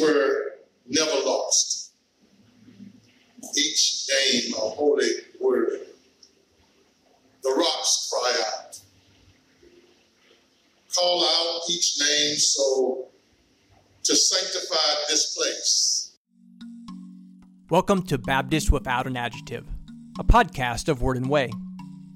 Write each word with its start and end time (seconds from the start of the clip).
were 0.00 0.52
never 0.86 1.24
lost. 1.24 1.92
Each 3.56 4.08
name 4.08 4.54
a 4.54 4.60
holy 4.60 5.08
word. 5.40 5.80
The 7.42 7.50
rocks 7.50 8.12
cry 8.12 8.42
out. 8.46 8.80
Call 10.94 11.24
out 11.24 11.62
each 11.70 11.98
name 12.00 12.36
so 12.36 13.08
to 14.04 14.16
sanctify 14.16 14.94
this 15.08 15.34
place. 15.34 16.12
Welcome 17.70 18.02
to 18.04 18.18
Baptist 18.18 18.70
Without 18.70 19.06
an 19.06 19.16
Adjective, 19.16 19.66
a 20.18 20.24
podcast 20.24 20.88
of 20.88 21.02
Word 21.02 21.16
and 21.16 21.28
Way. 21.28 21.50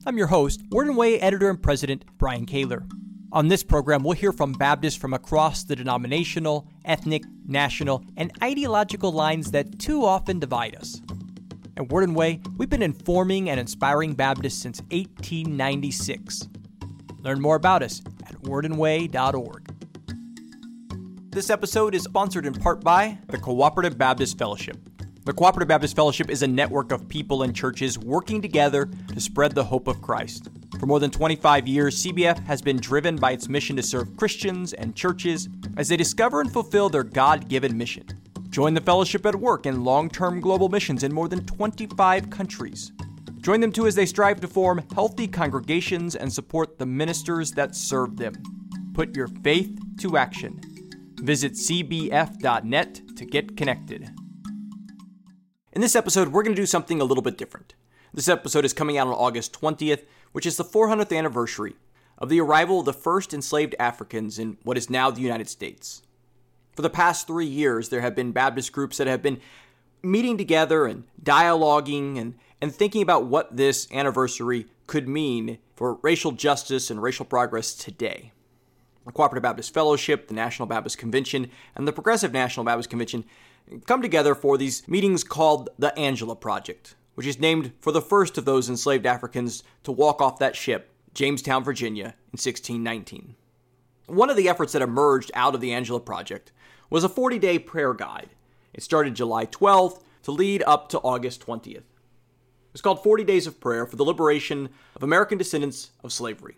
I'm 0.07 0.19
your 0.19 0.29
host, 0.29 0.63
Word 0.71 0.87
and 0.89 0.97
Way 0.97 1.21
editor 1.21 1.51
and 1.51 1.63
president 1.63 2.05
Brian 2.19 2.47
Kaylor. 2.47 2.89
On 3.33 3.49
this 3.49 3.63
program, 3.63 4.03
we'll 4.03 4.13
hear 4.13 4.31
from 4.31 4.53
Baptists 4.53 4.97
from 4.97 5.15
across 5.15 5.65
the 5.65 5.75
denominational, 5.75 6.69
ethnic, 6.85 7.23
national, 7.47 8.05
and 8.19 8.31
ideological 8.43 9.11
lines 9.11 9.53
that 9.53 9.79
too 9.79 10.05
often 10.05 10.39
divide 10.39 10.77
us. 10.77 11.01
At 11.79 11.89
Word 11.89 12.05
and 12.05 12.15
Way, 12.15 12.43
we've 12.59 12.69
been 12.69 12.83
informing 12.83 13.49
and 13.49 13.59
inspiring 13.59 14.13
Baptists 14.13 14.61
since 14.61 14.83
1896. 14.91 16.47
Learn 17.21 17.41
more 17.41 17.57
about 17.57 17.83
us 17.83 18.03
at 18.27 18.35
wordandway.org. 18.43 19.67
This 21.31 21.49
episode 21.49 21.95
is 21.95 22.03
sponsored 22.03 22.45
in 22.45 22.53
part 22.53 22.85
by 22.85 23.17
the 23.29 23.39
Cooperative 23.39 23.97
Baptist 23.97 24.37
Fellowship. 24.37 24.77
The 25.25 25.33
Cooperative 25.33 25.69
Baptist 25.69 25.97
Fellowship 25.97 26.29
is 26.29 26.43
a 26.43 26.47
network 26.47 26.93
of 26.93 27.09
people 27.09 27.45
and 27.45 27.57
churches 27.57 27.99
working 27.99 28.43
together 28.43 28.91
to 29.15 29.21
spread 29.23 29.55
the 29.55 29.65
hope 29.65 29.89
of 29.89 30.03
Christ. 30.03 30.51
For 30.83 30.87
more 30.87 30.99
than 30.99 31.13
25 31.13 31.69
years, 31.69 32.03
CBF 32.03 32.45
has 32.45 32.61
been 32.61 32.77
driven 32.77 33.15
by 33.15 33.31
its 33.31 33.49
mission 33.49 33.77
to 33.77 33.85
serve 33.85 34.17
Christians 34.17 34.73
and 34.73 34.97
churches 34.97 35.49
as 35.77 35.87
they 35.87 35.97
discover 35.97 36.41
and 36.41 36.53
fulfill 36.53 36.89
their 36.89 37.05
God 37.05 37.49
given 37.49 37.79
mission. 37.79 38.05
Join 38.51 38.75
the 38.75 38.81
fellowship 38.81 39.25
at 39.25 39.37
work 39.37 39.65
in 39.65 39.85
long 39.85 40.11
term 40.11 40.41
global 40.41 40.69
missions 40.69 41.05
in 41.05 41.15
more 41.15 41.29
than 41.29 41.47
25 41.47 42.31
countries. 42.31 42.91
Join 43.43 43.61
them 43.61 43.71
too 43.71 43.87
as 43.87 43.95
they 43.95 44.07
strive 44.07 44.41
to 44.41 44.49
form 44.49 44.83
healthy 44.93 45.29
congregations 45.29 46.17
and 46.17 46.33
support 46.33 46.81
the 46.81 46.87
ministers 46.87 47.53
that 47.53 47.77
serve 47.77 48.17
them. 48.17 48.35
Put 48.93 49.15
your 49.15 49.29
faith 49.29 49.79
to 50.01 50.17
action. 50.17 50.61
Visit 51.21 51.53
cbf.net 51.53 53.03
to 53.17 53.25
get 53.25 53.57
connected. 53.57 54.11
In 55.75 55.81
this 55.81 55.95
episode, 55.95 56.33
we're 56.33 56.43
going 56.43 56.57
to 56.57 56.61
do 56.61 56.67
something 56.67 57.01
a 57.01 57.05
little 57.05 57.23
bit 57.23 57.39
different. 57.39 57.77
This 58.15 58.29
episode 58.29 58.67
is 58.67 58.75
coming 58.75 58.99
out 58.99 59.07
on 59.07 59.15
August 59.15 59.59
20th, 59.59 60.05
which 60.33 60.47
is 60.47 60.57
the 60.57 60.65
400th 60.65 61.17
anniversary 61.17 61.75
of 62.19 62.29
the 62.29 62.41
arrival 62.41 62.81
of 62.81 62.87
the 62.87 62.93
first 62.93 63.33
enslaved 63.35 63.75
Africans 63.79 64.39
in 64.39 64.57
what 64.63 64.77
is 64.77 64.91
now 64.91 65.11
the 65.11 65.21
United 65.21 65.49
States. 65.49 66.03
For 66.75 66.83
the 66.83 66.91
past 66.91 67.27
three 67.27 67.47
years, 67.47 67.89
there 67.89 68.01
have 68.01 68.15
been 68.15 68.33
Baptist 68.33 68.73
groups 68.73 68.97
that 68.97 69.07
have 69.07 69.23
been 69.23 69.41
meeting 70.03 70.39
together 70.39 70.87
and 70.87 71.05
dialoguing 71.23 72.19
and, 72.19 72.35
and 72.61 72.75
thinking 72.75 73.03
about 73.03 73.27
what 73.27 73.57
this 73.57 73.89
anniversary 73.93 74.67
could 74.87 75.09
mean 75.09 75.59
for 75.75 75.99
racial 76.03 76.33
justice 76.33 76.91
and 76.91 77.03
racial 77.03 77.25
progress 77.25 77.75
today. 77.75 78.33
The 79.05 79.13
Cooperative 79.13 79.43
Baptist 79.43 79.75
Fellowship, 79.75 80.29
the 80.29 80.35
National 80.35 80.67
Baptist 80.67 80.97
Convention, 80.97 81.51
and 81.75 81.87
the 81.89 81.93
Progressive 81.93 82.33
National 82.33 82.65
Baptist 82.65 82.89
Convention 82.89 83.25
come 83.87 84.03
together 84.03 84.35
for 84.35 84.57
these 84.57 84.87
meetings 84.89 85.25
called 85.25 85.71
the 85.79 85.97
Angela 85.99 86.37
Project, 86.37 86.95
which 87.15 87.27
is 87.27 87.39
named 87.39 87.73
for 87.81 87.93
the 87.93 88.03
first 88.03 88.39
of 88.39 88.45
those 88.45 88.69
enslaved 88.69 89.07
Africans 89.07 89.63
to 89.85 89.93
walk 89.93 90.21
off 90.21 90.39
that 90.39 90.57
ship, 90.57 90.91
Jamestown, 91.15 91.63
Virginia, 91.65 92.15
in 92.33 92.39
1619. 92.39 93.35
One 94.07 94.31
of 94.31 94.37
the 94.37 94.49
efforts 94.49 94.73
that 94.73 94.83
emerged 94.83 95.31
out 95.35 95.55
of 95.55 95.61
the 95.61 95.73
Angela 95.73 96.01
Project 96.01 96.53
was 96.91 97.05
a 97.05 97.09
40 97.09 97.39
day 97.39 97.59
prayer 97.59 97.95
guide. 97.95 98.31
It 98.73 98.83
started 98.83 99.15
July 99.15 99.47
12th 99.47 100.03
to 100.23 100.31
lead 100.31 100.63
up 100.67 100.89
to 100.91 100.99
August 101.01 101.45
20th. 101.47 101.85
It's 102.73 102.81
called 102.81 103.03
40 103.03 103.25
Days 103.25 103.47
of 103.47 103.61
Prayer 103.61 103.85
for 103.85 103.97
the 103.97 104.05
Liberation 104.05 104.71
of 104.97 105.03
American 105.03 105.37
Descendants 105.37 105.91
of 106.03 106.13
Slavery. 106.13 106.57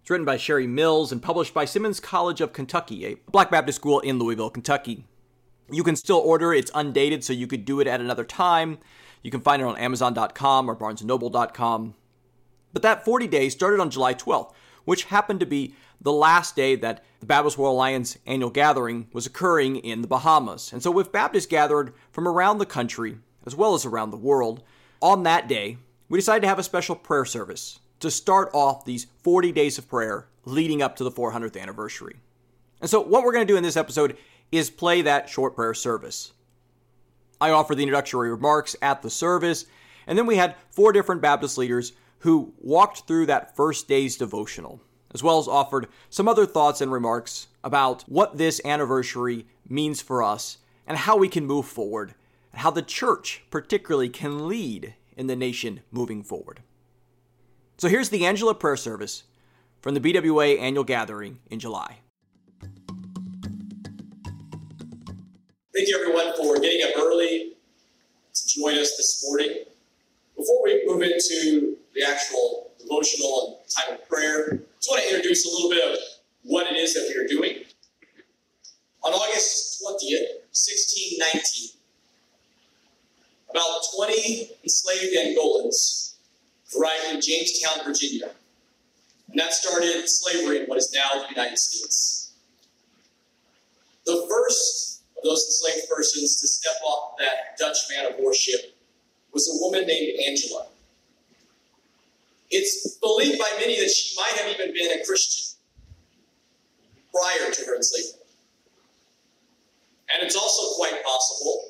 It's 0.00 0.08
written 0.08 0.24
by 0.24 0.36
Sherry 0.36 0.66
Mills 0.66 1.10
and 1.10 1.20
published 1.20 1.52
by 1.52 1.64
Simmons 1.64 1.98
College 1.98 2.40
of 2.40 2.52
Kentucky, 2.52 3.04
a 3.04 3.16
black 3.30 3.50
Baptist 3.50 3.76
school 3.76 3.98
in 4.00 4.18
Louisville, 4.18 4.50
Kentucky. 4.50 5.06
You 5.70 5.82
can 5.82 5.96
still 5.96 6.18
order. 6.18 6.54
it. 6.54 6.60
It's 6.60 6.70
undated, 6.74 7.24
so 7.24 7.32
you 7.32 7.46
could 7.46 7.64
do 7.64 7.80
it 7.80 7.86
at 7.86 8.00
another 8.00 8.24
time. 8.24 8.78
You 9.22 9.30
can 9.30 9.40
find 9.40 9.60
it 9.60 9.66
on 9.66 9.76
Amazon.com 9.76 10.70
or 10.70 10.76
BarnesandNoble.com. 10.76 11.94
But 12.72 12.82
that 12.82 13.04
40 13.04 13.26
days 13.26 13.52
started 13.52 13.80
on 13.80 13.90
July 13.90 14.14
12th, 14.14 14.52
which 14.84 15.04
happened 15.04 15.40
to 15.40 15.46
be 15.46 15.74
the 16.00 16.12
last 16.12 16.56
day 16.56 16.76
that 16.76 17.04
the 17.20 17.26
Baptist 17.26 17.58
World 17.58 17.74
Alliance 17.74 18.16
annual 18.26 18.50
gathering 18.50 19.08
was 19.12 19.26
occurring 19.26 19.76
in 19.76 20.00
the 20.00 20.08
Bahamas. 20.08 20.72
And 20.72 20.82
so, 20.82 20.90
with 20.90 21.12
Baptists 21.12 21.46
gathered 21.46 21.92
from 22.12 22.26
around 22.26 22.58
the 22.58 22.66
country, 22.66 23.18
as 23.46 23.54
well 23.54 23.74
as 23.74 23.84
around 23.84 24.10
the 24.10 24.16
world, 24.16 24.62
on 25.02 25.22
that 25.24 25.48
day, 25.48 25.78
we 26.08 26.18
decided 26.18 26.42
to 26.42 26.48
have 26.48 26.58
a 26.58 26.62
special 26.62 26.96
prayer 26.96 27.24
service 27.24 27.78
to 28.00 28.10
start 28.10 28.50
off 28.54 28.84
these 28.84 29.06
40 29.22 29.52
days 29.52 29.76
of 29.76 29.88
prayer 29.88 30.28
leading 30.44 30.80
up 30.80 30.96
to 30.96 31.04
the 31.04 31.10
400th 31.10 31.60
anniversary. 31.60 32.16
And 32.80 32.88
so, 32.88 33.00
what 33.00 33.22
we're 33.24 33.32
going 33.32 33.46
to 33.46 33.52
do 33.52 33.58
in 33.58 33.62
this 33.62 33.76
episode 33.76 34.16
is 34.50 34.70
play 34.70 35.02
that 35.02 35.28
short 35.28 35.54
prayer 35.54 35.74
service. 35.74 36.32
I 37.40 37.50
offered 37.50 37.76
the 37.76 37.82
introductory 37.82 38.30
remarks 38.30 38.76
at 38.82 39.02
the 39.02 39.10
service, 39.10 39.64
and 40.06 40.18
then 40.18 40.26
we 40.26 40.36
had 40.36 40.56
four 40.70 40.92
different 40.92 41.22
Baptist 41.22 41.56
leaders 41.56 41.92
who 42.18 42.52
walked 42.58 43.06
through 43.06 43.26
that 43.26 43.56
first 43.56 43.88
day's 43.88 44.16
devotional, 44.16 44.80
as 45.14 45.22
well 45.22 45.38
as 45.38 45.48
offered 45.48 45.88
some 46.10 46.28
other 46.28 46.44
thoughts 46.44 46.80
and 46.80 46.92
remarks 46.92 47.48
about 47.64 48.02
what 48.02 48.36
this 48.36 48.60
anniversary 48.64 49.46
means 49.68 50.02
for 50.02 50.22
us 50.22 50.58
and 50.86 50.98
how 50.98 51.16
we 51.16 51.28
can 51.28 51.46
move 51.46 51.66
forward, 51.66 52.14
and 52.52 52.60
how 52.60 52.70
the 52.70 52.82
church 52.82 53.44
particularly 53.50 54.08
can 54.08 54.48
lead 54.48 54.94
in 55.16 55.26
the 55.28 55.36
nation 55.36 55.80
moving 55.90 56.22
forward. 56.22 56.62
So 57.78 57.88
here's 57.88 58.10
the 58.10 58.26
Angela 58.26 58.54
prayer 58.54 58.76
service 58.76 59.22
from 59.80 59.94
the 59.94 60.00
BWA 60.00 60.60
annual 60.60 60.84
gathering 60.84 61.38
in 61.50 61.58
July. 61.58 62.00
Thank 65.72 65.86
you, 65.86 65.96
everyone, 66.00 66.36
for 66.36 66.58
getting 66.58 66.82
up 66.82 67.00
early 67.00 67.52
to 68.34 68.48
join 68.48 68.74
us 68.74 68.96
this 68.96 69.24
morning. 69.24 69.62
Before 70.36 70.64
we 70.64 70.82
move 70.84 71.00
into 71.02 71.76
the 71.94 72.02
actual 72.02 72.72
devotional 72.80 73.60
and 73.62 73.70
time 73.70 73.94
of 73.94 74.08
prayer, 74.08 74.46
I 74.52 74.56
just 74.80 74.90
want 74.90 75.04
to 75.04 75.14
introduce 75.14 75.46
a 75.46 75.48
little 75.48 75.70
bit 75.70 75.92
of 75.92 75.98
what 76.42 76.66
it 76.66 76.76
is 76.76 76.94
that 76.94 77.06
we 77.08 77.22
are 77.22 77.28
doing. 77.28 77.62
On 79.04 79.12
August 79.12 79.80
20th, 79.80 80.42
1619, 80.50 81.70
about 83.50 83.80
20 83.94 84.50
enslaved 84.64 85.16
Angolans 85.16 86.14
arrived 86.76 87.14
in 87.14 87.20
Jamestown, 87.20 87.84
Virginia. 87.84 88.30
And 89.30 89.38
that 89.38 89.52
started 89.52 90.08
slavery 90.08 90.62
in 90.62 90.66
what 90.66 90.78
is 90.78 90.92
now 90.92 91.22
the 91.22 91.28
United 91.28 91.58
States. 91.58 92.32
The 94.04 94.26
first 94.28 94.99
those 95.22 95.44
enslaved 95.46 95.88
persons 95.88 96.40
to 96.40 96.48
step 96.48 96.76
off 96.84 97.16
that 97.18 97.58
Dutch 97.58 97.78
man 97.90 98.12
of 98.12 98.18
war 98.18 98.34
ship 98.34 98.76
was 99.32 99.48
a 99.48 99.62
woman 99.62 99.86
named 99.86 100.18
Angela. 100.26 100.66
It's 102.50 102.96
believed 102.96 103.38
by 103.38 103.50
many 103.60 103.78
that 103.80 103.90
she 103.90 104.16
might 104.16 104.32
have 104.40 104.48
even 104.52 104.74
been 104.74 104.98
a 104.98 105.04
Christian 105.04 105.56
prior 107.12 107.50
to 107.50 107.64
her 107.66 107.76
enslavement. 107.76 108.22
And 110.12 110.22
it's 110.24 110.36
also 110.36 110.74
quite 110.74 111.04
possible 111.04 111.64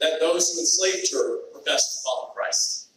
that 0.00 0.20
those 0.20 0.52
who 0.52 0.60
enslaved 0.60 1.12
her 1.12 1.38
professed 1.52 1.98
to 1.98 2.04
follow 2.04 2.32
Christ. 2.34 2.88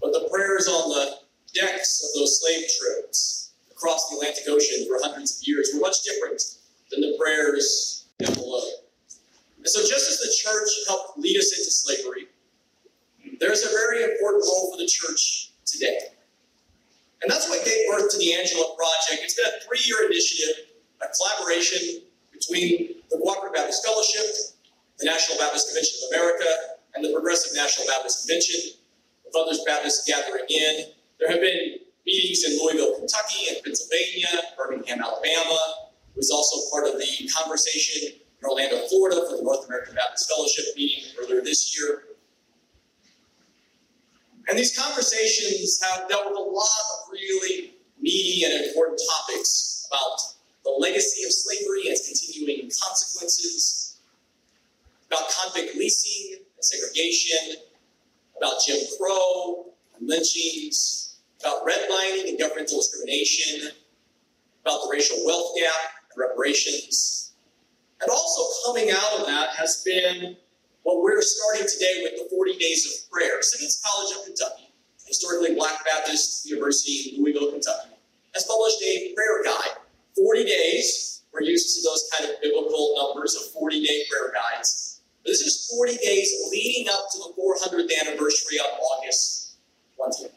But 0.00 0.12
the 0.12 0.28
prayers 0.30 0.68
on 0.68 0.90
the 0.90 1.18
decks 1.54 2.02
of 2.04 2.18
those 2.18 2.40
slave 2.40 2.64
trips 2.78 3.52
across 3.70 4.08
the 4.08 4.16
Atlantic 4.16 4.44
Ocean 4.48 4.86
for 4.86 4.98
hundreds 5.00 5.38
of 5.38 5.46
years 5.46 5.70
were 5.74 5.80
much 5.80 6.02
different 6.02 6.42
than 6.90 7.00
the 7.00 7.16
prayers 7.18 8.06
down 8.18 8.34
below. 8.34 8.68
And 9.58 9.68
so, 9.68 9.80
just 9.80 10.08
as 10.08 10.18
the 10.18 10.32
church 10.34 10.68
helped 10.86 11.18
lead 11.18 11.36
us 11.36 11.52
into 11.58 11.70
slavery, 11.70 12.28
there's 13.40 13.64
a 13.64 13.70
very 13.70 14.04
important 14.04 14.44
role 14.44 14.70
for 14.70 14.78
the 14.78 14.86
church 14.86 15.52
today. 15.66 15.98
And 17.22 17.30
that's 17.30 17.48
what 17.48 17.64
gave 17.64 17.88
birth 17.90 18.10
to 18.12 18.18
the 18.18 18.34
Angela 18.34 18.74
Project. 18.76 19.22
It's 19.24 19.34
been 19.34 19.46
a 19.46 19.58
three 19.66 19.82
year 19.84 20.06
initiative, 20.06 20.70
a 21.02 21.06
collaboration 21.10 22.02
between 22.32 23.02
the 23.10 23.18
Cooperative 23.18 23.54
Baptist 23.54 23.84
Fellowship, 23.84 24.54
the 24.98 25.06
National 25.06 25.38
Baptist 25.38 25.68
Convention 25.68 25.98
of 26.06 26.14
America, 26.14 26.50
and 26.94 27.04
the 27.04 27.12
Progressive 27.12 27.54
National 27.54 27.86
Baptist 27.86 28.26
Convention, 28.26 28.78
with 29.24 29.34
others 29.34 29.60
Baptists 29.66 30.06
gathering 30.06 30.46
in. 30.48 30.94
There 31.18 31.30
have 31.30 31.40
been 31.40 31.82
meetings 32.06 32.44
in 32.46 32.58
Louisville, 32.62 32.96
Kentucky, 32.96 33.50
and 33.50 33.58
Pennsylvania, 33.62 34.54
Birmingham, 34.56 35.02
Alabama, 35.02 35.90
It 36.14 36.16
was 36.16 36.30
also 36.30 36.70
part 36.70 36.86
of 36.86 36.98
the 36.98 37.30
conversation 37.36 38.18
in 38.40 38.48
Orlando, 38.48 38.86
Florida 38.88 39.24
for 39.28 39.36
the 39.36 39.42
North 39.42 39.66
American 39.66 39.94
Baptist 39.94 40.30
Fellowship 40.30 40.64
meeting 40.76 41.04
earlier 41.20 41.42
this 41.42 41.78
year. 41.78 42.04
And 44.48 44.58
these 44.58 44.78
conversations 44.78 45.80
have 45.82 46.08
dealt 46.08 46.26
with 46.26 46.36
a 46.36 46.40
lot 46.40 46.64
of 46.64 47.12
really 47.12 47.74
meaty 48.00 48.44
and 48.44 48.64
important 48.64 49.00
topics 49.10 49.86
about 49.90 50.20
the 50.64 50.70
legacy 50.70 51.24
of 51.24 51.32
slavery 51.32 51.82
and 51.82 51.90
its 51.90 52.08
continuing 52.08 52.70
consequences, 52.70 53.98
about 55.08 55.28
convict 55.30 55.76
leasing 55.76 56.36
and 56.36 56.64
segregation, 56.64 57.62
about 58.36 58.54
Jim 58.66 58.78
Crow, 58.98 59.66
and 59.98 60.08
lynchings, 60.08 61.16
about 61.40 61.66
redlining 61.66 62.28
and 62.28 62.38
governmental 62.38 62.78
discrimination, 62.78 63.70
about 64.62 64.82
the 64.82 64.88
racial 64.90 65.18
wealth 65.24 65.54
gap 65.58 65.90
and 66.12 66.20
reparations. 66.20 67.27
And 68.00 68.10
also 68.10 68.42
coming 68.66 68.90
out 68.90 69.20
of 69.20 69.26
that 69.26 69.50
has 69.56 69.82
been 69.84 70.36
what 70.82 71.02
we're 71.02 71.20
starting 71.20 71.66
today 71.68 72.02
with 72.02 72.22
the 72.22 72.28
40 72.30 72.56
Days 72.56 72.86
of 72.86 73.10
Prayer. 73.10 73.42
Simmons 73.42 73.82
College 73.84 74.16
of 74.16 74.24
Kentucky, 74.24 74.72
historically 75.06 75.54
Black 75.54 75.84
Baptist 75.84 76.48
University 76.48 77.16
in 77.16 77.22
Louisville, 77.22 77.50
Kentucky, 77.50 77.94
has 78.34 78.44
published 78.44 78.80
a 78.82 79.12
prayer 79.14 79.42
guide. 79.44 79.82
40 80.16 80.44
days, 80.44 81.22
we're 81.32 81.42
used 81.42 81.76
to 81.76 81.88
those 81.88 82.08
kind 82.16 82.30
of 82.30 82.40
biblical 82.40 82.94
numbers 82.96 83.34
of 83.34 83.50
40 83.52 83.84
day 83.84 84.04
prayer 84.10 84.32
guides. 84.32 85.00
But 85.24 85.30
this 85.30 85.40
is 85.40 85.68
40 85.76 85.96
days 85.96 86.32
leading 86.50 86.88
up 86.88 87.06
to 87.12 87.18
the 87.18 87.34
400th 87.36 87.90
anniversary 88.00 88.58
on 88.58 88.70
August 88.80 89.56
20th. 89.98 90.30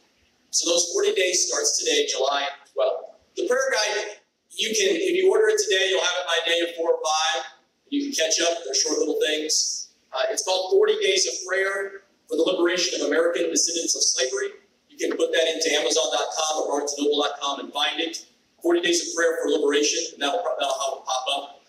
So 0.50 0.69
those 0.69 0.92
40 0.94 1.14
days 1.16 1.48
starts 1.48 1.78
today, 1.78 2.07
July 2.07 2.48
12th. 2.75 3.16
The 3.38 3.48
prayer 3.48 3.72
guide, 3.72 4.18
you 4.51 4.69
can, 4.75 4.95
if 4.95 5.15
you 5.15 5.31
order 5.31 5.48
it 5.48 5.59
today, 5.63 5.88
you'll 5.89 6.03
have 6.03 6.18
it 6.19 6.27
by 6.27 6.39
day 6.45 6.74
four 6.77 6.92
or 6.92 7.00
five. 7.00 7.56
You 7.89 8.03
can 8.03 8.12
catch 8.12 8.39
up. 8.42 8.63
They're 8.65 8.75
short 8.75 9.00
little 9.00 9.19
things. 9.19 9.89
Uh, 10.12 10.27
it's 10.30 10.44
called 10.44 10.71
40 10.71 11.00
Days 11.00 11.27
of 11.27 11.33
Prayer 11.48 12.03
for 12.27 12.36
the 12.36 12.44
Liberation 12.44 13.00
of 13.00 13.07
American 13.07 13.50
Descendants 13.50 13.95
of 13.95 14.03
Slavery. 14.03 14.59
You 14.89 14.98
can 14.98 15.15
put 15.18 15.31
that 15.31 15.48
into 15.48 15.71
Amazon.com 15.80 16.63
or 16.63 16.81
BarnesandNoble.com 16.81 17.59
and 17.62 17.74
find 17.74 18.00
it. 18.00 18.25
40 18.62 18.81
Days 18.81 19.07
of 19.07 19.15
Prayer 19.15 19.39
for 19.42 19.50
Liberation, 19.50 20.00
and 20.13 20.21
that'll, 20.21 20.44
that'll 20.44 21.04
pop 21.07 21.25
up. 21.36 21.62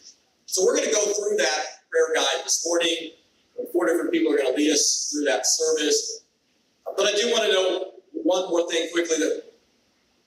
So 0.47 0.65
we're 0.65 0.77
going 0.77 0.89
to 0.89 0.95
go 0.95 1.05
through 1.05 1.39
that 1.39 1.61
prayer 1.91 2.15
guide 2.15 2.45
this 2.45 2.63
morning. 2.67 3.13
Four 3.73 3.87
different 3.87 4.13
people 4.13 4.33
are 4.33 4.37
going 4.37 4.53
to 4.53 4.57
lead 4.57 4.73
us 4.73 5.11
through 5.11 5.25
that 5.25 5.47
service. 5.47 6.25
But 6.97 7.07
I 7.07 7.13
do 7.17 7.31
want 7.31 7.45
to 7.45 7.53
know 7.53 7.93
one 8.13 8.51
more 8.51 8.69
thing 8.71 8.91
quickly 8.93 9.17
that 9.19 9.52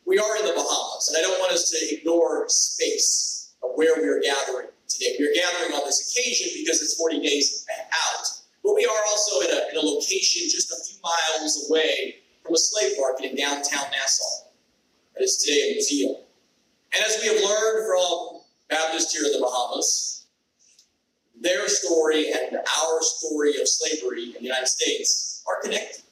we 0.06 0.20
are 0.20 0.38
in 0.38 0.46
the 0.46 0.54
Bahamas, 0.54 1.10
and 1.10 1.18
I 1.18 1.22
don't 1.22 1.40
want 1.40 1.52
us 1.52 1.70
to 1.72 1.96
ignore 1.96 2.48
space 2.48 3.54
of 3.64 3.72
where 3.76 3.96
we 3.98 4.08
are 4.08 4.22
gathering 4.22 4.68
today. 4.88 5.16
We 5.20 5.28
are 5.28 5.34
gathering 5.34 5.74
on 5.74 5.86
this 5.86 6.12
occasion 6.12 6.50
because 6.54 6.82
it's 6.82 6.96
40 6.96 7.22
days 7.22 7.66
out, 7.92 8.28
but 8.64 8.76
we 8.76 8.86
are 8.86 9.02
also 9.10 9.42
in 9.42 9.58
a, 9.58 9.70
in 9.72 9.78
a 9.78 9.82
location 9.82 10.44
just 10.50 10.72
a 10.72 10.78
few 10.86 11.02
miles 11.04 11.68
away 11.70 12.18
from 12.44 12.54
a 12.54 12.58
slave 12.58 12.94
market 13.00 13.32
in 13.32 13.36
downtown 13.36 13.86
Nassau. 13.92 14.50
That 15.16 15.24
is 15.24 15.38
today 15.38 15.72
a 15.72 15.74
museum. 15.74 16.16
And 16.94 17.04
as 17.04 17.20
we 17.22 17.28
have 17.28 17.44
learned 17.44 17.88
from 17.88 18.42
Baptists 18.70 19.14
here 19.14 19.26
in 19.26 19.34
the 19.34 19.40
Bahamas, 19.40 20.26
their 21.40 21.68
story 21.68 22.32
and 22.32 22.58
our 22.58 23.02
story 23.02 23.60
of 23.60 23.68
slavery 23.68 24.26
in 24.26 24.34
the 24.34 24.44
United 24.44 24.68
States 24.68 25.44
are 25.48 25.62
connected. 25.62 26.04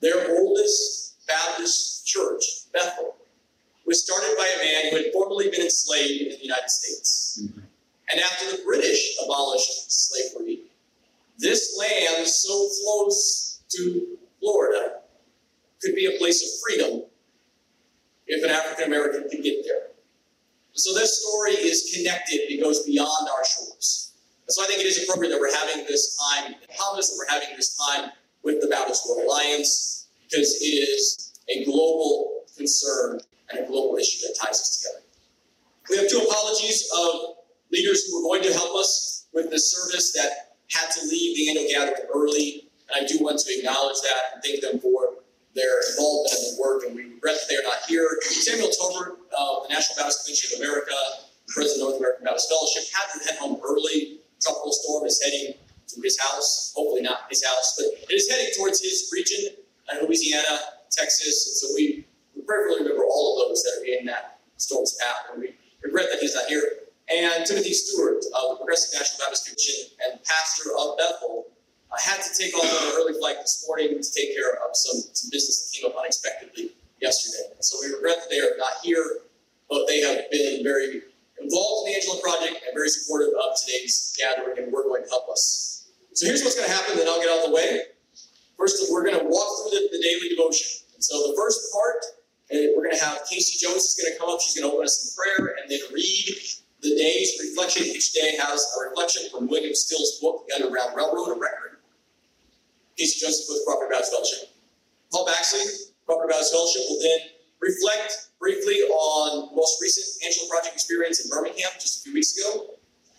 Their 0.00 0.36
oldest 0.36 1.06
Baptist 1.26 2.06
church, 2.06 2.70
Bethel, 2.72 3.16
was 3.84 4.02
started 4.02 4.36
by 4.36 4.46
a 4.46 4.64
man 4.64 4.90
who 4.90 4.96
had 4.96 5.12
formerly 5.12 5.50
been 5.50 5.62
enslaved 5.62 6.32
in 6.32 6.38
the 6.38 6.44
United 6.44 6.70
States. 6.70 7.40
Mm-hmm. 7.42 7.60
And 8.10 8.20
after 8.20 8.56
the 8.56 8.62
British 8.64 9.16
abolished 9.24 9.90
slavery, 9.90 10.60
this 11.38 11.76
land 11.78 12.26
so 12.26 12.68
close 12.82 13.60
to 13.70 14.16
Florida 14.40 15.00
could 15.82 15.94
be 15.94 16.06
a 16.06 16.18
place 16.18 16.42
of 16.42 16.48
freedom 16.64 17.02
if 18.26 18.44
an 18.44 18.50
African 18.50 18.86
American 18.86 19.28
could 19.28 19.42
get 19.42 19.64
there. 19.64 19.88
So 20.72 20.94
this 20.94 21.22
story 21.22 21.52
is 21.52 21.92
connected, 21.94 22.52
it 22.52 22.62
goes 22.62 22.84
beyond 22.84 23.28
our 23.28 23.44
shores. 23.44 24.12
And 24.46 24.54
so 24.54 24.62
I 24.62 24.66
think 24.66 24.80
it 24.80 24.86
is 24.86 25.02
appropriate 25.02 25.30
that 25.30 25.40
we're 25.40 25.54
having 25.54 25.84
this 25.86 26.16
time 26.16 26.52
in 26.52 26.58
Bahamas, 26.68 27.10
that 27.10 27.16
we're 27.18 27.32
having 27.32 27.56
this 27.56 27.76
time 27.76 28.10
with 28.42 28.60
the 28.60 28.68
Baptist 28.68 29.08
World 29.08 29.24
Alliance, 29.24 30.06
because 30.22 30.60
it 30.60 30.66
is 30.66 31.26
a 31.48 31.64
global 31.64 32.44
concern 32.56 33.20
and 33.50 33.64
a 33.64 33.66
global 33.66 33.96
issue 33.96 34.26
that 34.26 34.36
ties 34.40 34.60
us 34.60 34.82
together. 34.82 35.04
We 35.90 35.96
have 35.98 36.10
two 36.10 36.18
apologies 36.18 36.88
of 36.96 37.36
leaders 37.70 38.06
who 38.06 38.16
were 38.16 38.28
going 38.28 38.42
to 38.42 38.52
help 38.52 38.76
us 38.76 39.26
with 39.32 39.50
this 39.50 39.70
service 39.70 40.12
that 40.12 40.56
had 40.70 40.90
to 40.90 41.06
leave 41.06 41.36
the 41.36 41.50
annual 41.50 41.68
gathering 41.70 42.08
early. 42.12 42.68
And 42.88 43.04
I 43.04 43.06
do 43.06 43.22
want 43.22 43.38
to 43.38 43.58
acknowledge 43.58 44.00
that 44.02 44.34
and 44.34 44.42
thank 44.42 44.62
them 44.62 44.80
for 44.80 45.22
their 45.56 45.80
involvement 45.90 46.36
in 46.36 46.42
the 46.52 46.56
work, 46.60 46.84
and 46.84 46.94
we 46.94 47.04
regret 47.16 47.34
that 47.40 47.48
they 47.48 47.56
are 47.56 47.64
not 47.64 47.80
here. 47.88 48.06
Samuel 48.20 48.68
Tolbert 48.68 49.16
of 49.32 49.64
uh, 49.64 49.66
the 49.66 49.72
National 49.72 49.96
Baptist 49.96 50.28
Convention 50.28 50.52
of 50.52 50.60
America, 50.60 50.94
President 51.48 51.80
of 51.80 51.88
North 51.88 51.98
American 51.98 52.24
Baptist 52.28 52.52
Fellowship, 52.52 52.84
had 52.92 53.06
to 53.08 53.18
head 53.24 53.38
home 53.40 53.58
early. 53.64 54.20
Tropical 54.38 54.72
storm 54.72 55.06
is 55.06 55.16
heading 55.24 55.56
to 55.88 55.96
his 56.04 56.20
house, 56.20 56.76
hopefully 56.76 57.00
not 57.00 57.24
his 57.30 57.42
house, 57.42 57.74
but 57.80 57.88
it 57.88 58.14
is 58.14 58.28
heading 58.28 58.52
towards 58.58 58.84
his 58.84 59.08
region 59.16 59.56
in 59.90 60.06
Louisiana, 60.06 60.75
Texas. 60.96 61.46
And 61.46 61.56
so 61.56 61.66
we, 61.74 62.06
we 62.34 62.42
prayerfully 62.42 62.82
remember 62.82 63.04
all 63.04 63.36
of 63.36 63.48
those 63.48 63.62
that 63.62 63.82
are 63.82 63.86
in 63.86 64.06
that 64.06 64.40
storm's 64.56 64.96
path. 65.00 65.32
And 65.32 65.42
we 65.42 65.54
regret 65.82 66.06
that 66.12 66.20
he's 66.20 66.34
not 66.34 66.46
here. 66.46 66.62
And 67.12 67.46
Timothy 67.46 67.72
Stewart 67.72 68.18
of 68.18 68.44
the 68.50 68.56
Progressive 68.56 68.98
National 68.98 69.26
Baptist 69.26 69.46
Convention 69.46 69.94
and 70.02 70.18
pastor 70.24 70.70
of 70.74 70.98
Bethel 70.98 71.46
I 71.92 72.00
had 72.02 72.20
to 72.22 72.30
take 72.34 72.54
off 72.54 72.66
on 72.66 72.88
an 72.88 72.94
early 72.98 73.14
flight 73.18 73.36
this 73.40 73.64
morning 73.66 73.96
to 73.96 74.12
take 74.12 74.34
care 74.34 74.58
of 74.60 74.74
some, 74.74 75.00
some 75.14 75.30
business 75.30 75.64
that 75.64 75.70
came 75.72 75.88
up 75.88 75.96
unexpectedly 75.96 76.72
yesterday. 77.00 77.46
And 77.54 77.64
so 77.64 77.78
we 77.80 77.94
regret 77.94 78.18
that 78.20 78.30
they 78.30 78.40
are 78.40 78.58
not 78.58 78.82
here, 78.82 79.22
but 79.70 79.86
they 79.86 80.00
have 80.00 80.30
been 80.30 80.62
very 80.64 81.02
involved 81.40 81.86
in 81.86 81.92
the 81.92 81.96
Angela 81.96 82.20
Project 82.20 82.64
and 82.66 82.74
very 82.74 82.88
supportive 82.88 83.32
of 83.38 83.56
today's 83.56 84.16
gathering, 84.18 84.58
and 84.58 84.72
we're 84.72 84.84
going 84.84 85.04
to 85.04 85.08
help 85.08 85.28
us. 85.30 85.88
So 86.12 86.26
here's 86.26 86.42
what's 86.42 86.56
going 86.56 86.66
to 86.66 86.74
happen, 86.74 86.96
then 86.96 87.06
I'll 87.08 87.20
get 87.20 87.30
out 87.30 87.44
of 87.44 87.50
the 87.50 87.54
way. 87.54 87.82
First, 88.58 88.90
we're 88.90 89.04
going 89.04 89.18
to 89.18 89.24
walk 89.24 89.48
through 89.62 89.78
the, 89.78 89.88
the 89.92 90.02
daily 90.02 90.28
devotion. 90.34 90.84
And 90.96 91.04
so 91.04 91.28
the 91.28 91.36
first 91.36 91.60
part, 91.72 92.00
we're 92.50 92.82
going 92.82 92.96
to 92.96 93.04
have 93.04 93.20
Casey 93.28 93.60
Jones 93.60 93.84
is 93.84 93.94
going 94.00 94.10
to 94.12 94.18
come 94.18 94.32
up. 94.32 94.40
She's 94.40 94.56
going 94.56 94.64
to 94.64 94.74
open 94.74 94.88
us 94.88 94.96
in 95.04 95.12
prayer 95.12 95.54
and 95.60 95.70
then 95.70 95.80
read 95.92 96.34
the 96.80 96.96
day's 96.96 97.36
reflection. 97.38 97.84
Each 97.84 98.12
day 98.12 98.34
has 98.40 98.64
a 98.64 98.88
reflection 98.88 99.28
from 99.30 99.46
William 99.46 99.74
Still's 99.74 100.18
book, 100.20 100.48
The 100.48 100.56
Underground 100.56 100.96
Railroad, 100.96 101.36
a 101.36 101.38
record. 101.38 101.78
Casey 102.96 103.20
Jones 103.20 103.44
with 103.48 103.60
Cooperative 103.66 103.92
Baptist 103.92 104.12
Fellowship. 104.12 104.48
Paul 105.12 105.28
Baxley, 105.28 105.92
Cooperative 106.06 106.32
Baptist 106.32 106.52
Fellowship, 106.52 106.82
will 106.88 107.02
then 107.02 107.20
reflect 107.60 108.30
briefly 108.40 108.80
on 108.88 109.54
most 109.54 109.80
recent 109.82 110.24
Angela 110.24 110.48
Project 110.48 110.74
experience 110.74 111.20
in 111.24 111.28
Birmingham 111.28 111.70
just 111.78 112.00
a 112.00 112.02
few 112.04 112.14
weeks 112.14 112.36
ago, 112.36 112.74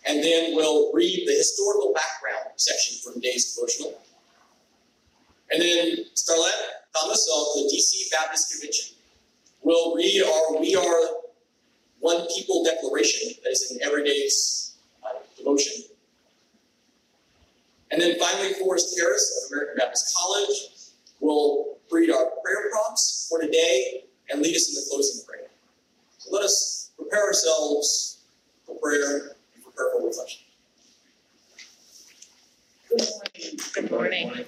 and 0.05 0.23
then 0.23 0.55
we'll 0.55 0.93
read 0.93 1.27
the 1.27 1.33
historical 1.33 1.93
background 1.93 2.53
section 2.55 2.97
from 3.03 3.21
today's 3.21 3.53
devotional. 3.53 4.01
And 5.51 5.61
then 5.61 6.05
Starlette 6.15 6.86
Thomas 6.99 7.29
of 7.33 7.47
the 7.55 7.71
DC 7.73 8.11
Baptist 8.11 8.51
Convention 8.51 8.95
will 9.61 9.95
read 9.95 10.23
our 10.23 10.59
We 10.59 10.75
Are 10.75 11.01
One 11.99 12.25
People 12.35 12.63
Declaration 12.63 13.33
that 13.43 13.51
is 13.51 13.71
in 13.71 13.81
everyday's 13.83 14.75
uh, 15.03 15.09
devotion. 15.37 15.83
And 17.91 18.01
then 18.01 18.17
finally, 18.19 18.53
Forrest 18.53 18.97
Harris 18.99 19.45
of 19.45 19.51
American 19.51 19.77
Baptist 19.77 20.15
College 20.17 20.57
will 21.19 21.77
read 21.91 22.09
our 22.09 22.31
prayer 22.43 22.69
prompts 22.71 23.27
for 23.29 23.39
today 23.39 24.05
and 24.29 24.41
lead 24.41 24.55
us 24.55 24.69
in 24.69 24.75
the 24.75 24.85
closing 24.89 25.25
prayer. 25.25 25.47
So 26.17 26.31
let 26.33 26.43
us 26.43 26.91
prepare 26.97 27.25
ourselves 27.25 28.19
for 28.65 28.75
prayer 28.75 29.35
and 29.55 29.63
prepare 29.63 29.91
for 29.93 30.05
reflection. 30.05 30.41
Good 32.89 33.01
morning. 33.09 33.59
Good 33.73 33.91
morning. 33.91 34.45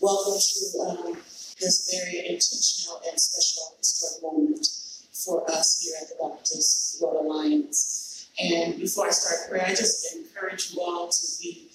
Welcome 0.00 0.40
to 0.40 0.80
um, 0.80 1.16
this 1.60 1.90
very 1.92 2.26
intentional 2.26 3.00
and 3.08 3.20
special 3.20 3.76
historic 3.78 4.22
moment 4.22 4.66
for 5.12 5.48
us 5.50 5.80
here 5.82 5.94
at 6.00 6.08
the 6.08 6.14
Baptist 6.20 7.00
World 7.00 7.26
Alliance. 7.26 8.28
And 8.40 8.78
before 8.78 9.06
I 9.06 9.10
start 9.10 9.50
prayer, 9.50 9.66
I 9.66 9.70
just 9.70 10.16
encourage 10.16 10.72
you 10.72 10.80
all 10.80 11.08
to 11.08 11.26
be 11.40 11.68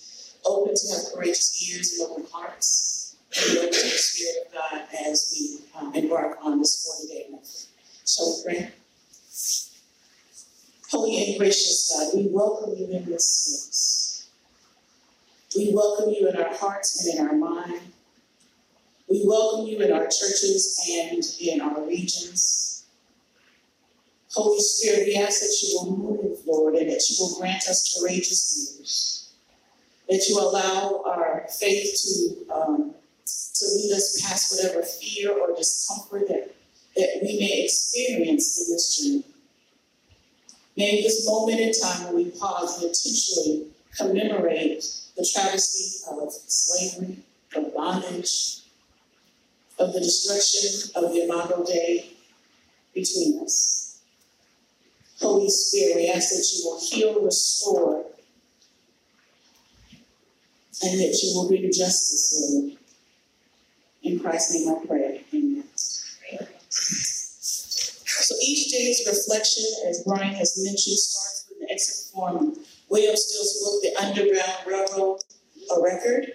open 0.46 0.74
to 0.75 0.94
have 0.94 1.13
courageous 1.13 1.70
ears 1.70 2.00
and 2.00 2.10
open 2.10 2.25
hearts, 2.32 3.15
and 3.38 3.58
open 3.58 3.72
to 3.72 3.84
the 3.84 3.89
Spirit 3.89 4.48
of 4.48 4.54
God 4.54 4.82
as 5.08 5.34
we 5.34 5.60
um, 5.77 5.94
embark 5.94 6.38
on 6.44 6.60
this 6.60 6.84
40 6.84 7.13
day 7.13 7.25
method. 7.32 7.68
Shall 8.08 8.38
we 8.38 8.44
pray? 8.44 8.72
Holy 10.92 11.25
and 11.25 11.39
gracious 11.39 11.92
God, 11.94 12.18
we 12.18 12.27
welcome 12.32 12.74
you 12.77 12.88
in 12.96 13.06
this 13.06 13.27
space. 13.27 14.27
We 15.56 15.72
welcome 15.74 16.10
you 16.10 16.30
in 16.30 16.36
our 16.36 16.54
hearts 16.56 17.06
and 17.06 17.20
in 17.20 17.27
our 17.27 17.36
mind. 17.36 17.94
We 19.08 19.22
welcome 19.24 19.68
you 19.68 19.82
in 19.82 19.92
our 19.92 20.06
churches 20.06 20.82
and 20.90 21.24
in 21.40 21.62
our 21.62 21.86
regions. 21.86 22.86
Holy 24.34 24.60
Spirit, 24.60 25.08
we 25.08 25.16
ask 25.16 25.42
that 25.42 25.56
you 25.62 25.80
will 25.80 25.98
move, 25.98 26.40
Lord, 26.46 26.76
and 26.76 26.90
that 26.90 27.04
you 27.10 27.16
will 27.20 27.40
grant 27.40 27.68
us 27.70 27.98
courageous 27.98 28.78
ears. 28.80 29.34
That 30.10 30.26
you 30.28 30.40
allow 30.40 31.04
our 31.06 31.46
faith 31.60 32.02
to, 32.04 32.54
um, 32.54 32.96
to 33.26 33.66
lead 33.76 33.94
us 33.94 34.22
past 34.26 34.56
whatever 34.56 34.84
fear 34.84 35.32
or 35.32 35.56
discomfort 35.56 36.28
that, 36.28 36.54
that 36.96 37.20
we 37.22 37.40
may 37.40 37.64
experience 37.64 38.68
in 38.68 38.74
this 38.74 38.98
journey. 38.98 39.24
May 40.76 41.02
this 41.02 41.26
moment 41.28 41.60
in 41.60 41.72
time 41.72 42.08
when 42.08 42.16
we 42.16 42.32
pause 42.32 42.82
and 42.82 42.90
intentionally 42.90 43.68
commemorate 43.98 44.84
the 45.16 45.30
travesty 45.32 46.04
of 46.12 46.34
slavery 46.34 47.20
of 47.56 47.74
bondage, 47.74 48.64
of 49.79 49.94
the 49.94 50.00
destruction 50.00 50.91
of 50.96 51.12
the 51.12 51.24
Imago 51.24 51.63
Dei 51.65 52.12
between 52.94 53.39
us. 53.44 54.00
Holy 55.20 55.50
Spirit, 55.50 55.96
we 55.96 56.10
ask 56.10 56.29
that 56.29 56.46
you 56.53 56.65
will 56.65 56.79
heal, 56.79 57.22
restore, 57.24 58.05
and 60.84 61.00
that 61.00 61.20
you 61.24 61.32
will 61.36 61.48
bring 61.48 61.63
justice, 61.72 62.51
Lord. 62.51 62.77
In 64.03 64.20
Christ's 64.20 64.53
name 64.55 64.75
I 64.75 64.86
pray. 64.86 65.22
Amen. 65.34 65.63
So 66.70 68.36
each 68.41 68.72
day's 68.72 69.03
reflection, 69.08 69.65
as 69.88 70.03
Brian 70.05 70.34
has 70.36 70.58
mentioned, 70.63 70.98
starts 70.98 71.46
with 71.50 71.62
an 71.62 71.67
excerpt 71.72 72.13
from 72.13 72.55
William 72.89 73.15
Still's 73.15 73.62
book, 73.63 73.82
The 73.82 73.96
Underground 74.03 74.67
Railroad, 74.67 75.22
a 75.75 75.82
record. 75.82 76.34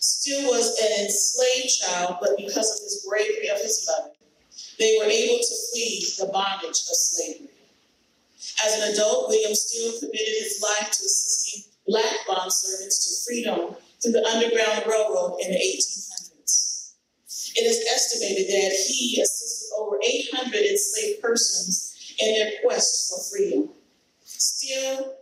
Still 0.00 0.50
was 0.50 0.78
an 0.78 1.04
enslaved 1.04 1.80
child, 1.80 2.16
but 2.20 2.36
because 2.36 2.76
of 2.76 2.84
his 2.84 3.04
bravery 3.08 3.48
of 3.48 3.58
his 3.58 3.86
mother, 3.86 4.12
they 4.78 4.96
were 4.98 5.10
able 5.10 5.38
to 5.38 5.54
flee 5.72 6.06
the 6.18 6.26
bondage 6.32 6.80
of 6.88 6.96
slavery. 6.96 7.50
As 8.64 8.74
an 8.74 8.92
adult, 8.92 9.28
William 9.28 9.54
Still 9.54 9.98
committed 9.98 10.34
his 10.42 10.62
life 10.62 10.90
to 10.90 11.04
assisting 11.04 11.64
black 11.86 12.26
bond 12.26 12.52
servants 12.52 13.04
to 13.04 13.24
freedom 13.26 13.76
through 14.00 14.12
the 14.12 14.24
Underground 14.26 14.84
Railroad 14.86 15.40
in 15.40 15.50
the 15.50 15.58
1800s. 15.58 16.92
It 17.56 17.62
is 17.62 17.84
estimated 17.92 18.46
that 18.48 18.72
he 18.72 19.20
assisted 19.20 19.74
over 19.76 19.98
800 20.02 20.54
enslaved 20.54 21.20
persons 21.20 22.14
in 22.20 22.34
their 22.34 22.52
quest 22.62 23.10
for 23.10 23.36
freedom. 23.36 23.70
Still, 24.24 25.14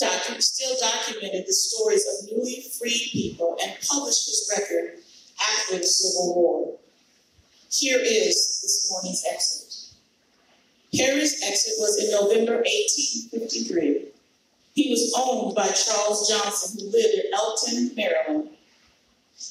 docu- 0.00 0.42
still 0.42 0.76
documented 0.80 1.46
the 1.46 1.52
stories 1.52 2.04
of 2.06 2.30
newly 2.30 2.64
freed 2.78 3.10
people 3.12 3.56
and 3.62 3.74
published 3.88 4.26
his 4.26 4.50
record 4.56 4.98
after 5.40 5.78
the 5.78 5.86
Civil 5.86 6.34
War. 6.34 6.78
Here 7.70 7.98
is 8.00 8.60
this 8.62 8.88
morning's 8.90 9.24
excerpt. 9.30 9.68
Harry's 10.96 11.42
exit 11.44 11.74
was 11.78 12.02
in 12.02 12.10
November 12.10 12.62
1853. 12.64 14.08
He 14.74 14.90
was 14.90 15.12
owned 15.18 15.54
by 15.54 15.68
Charles 15.68 16.28
Johnson, 16.28 16.80
who 16.80 16.90
lived 16.90 17.14
in 17.14 17.34
Elkton, 17.34 17.94
Maryland. 17.94 18.50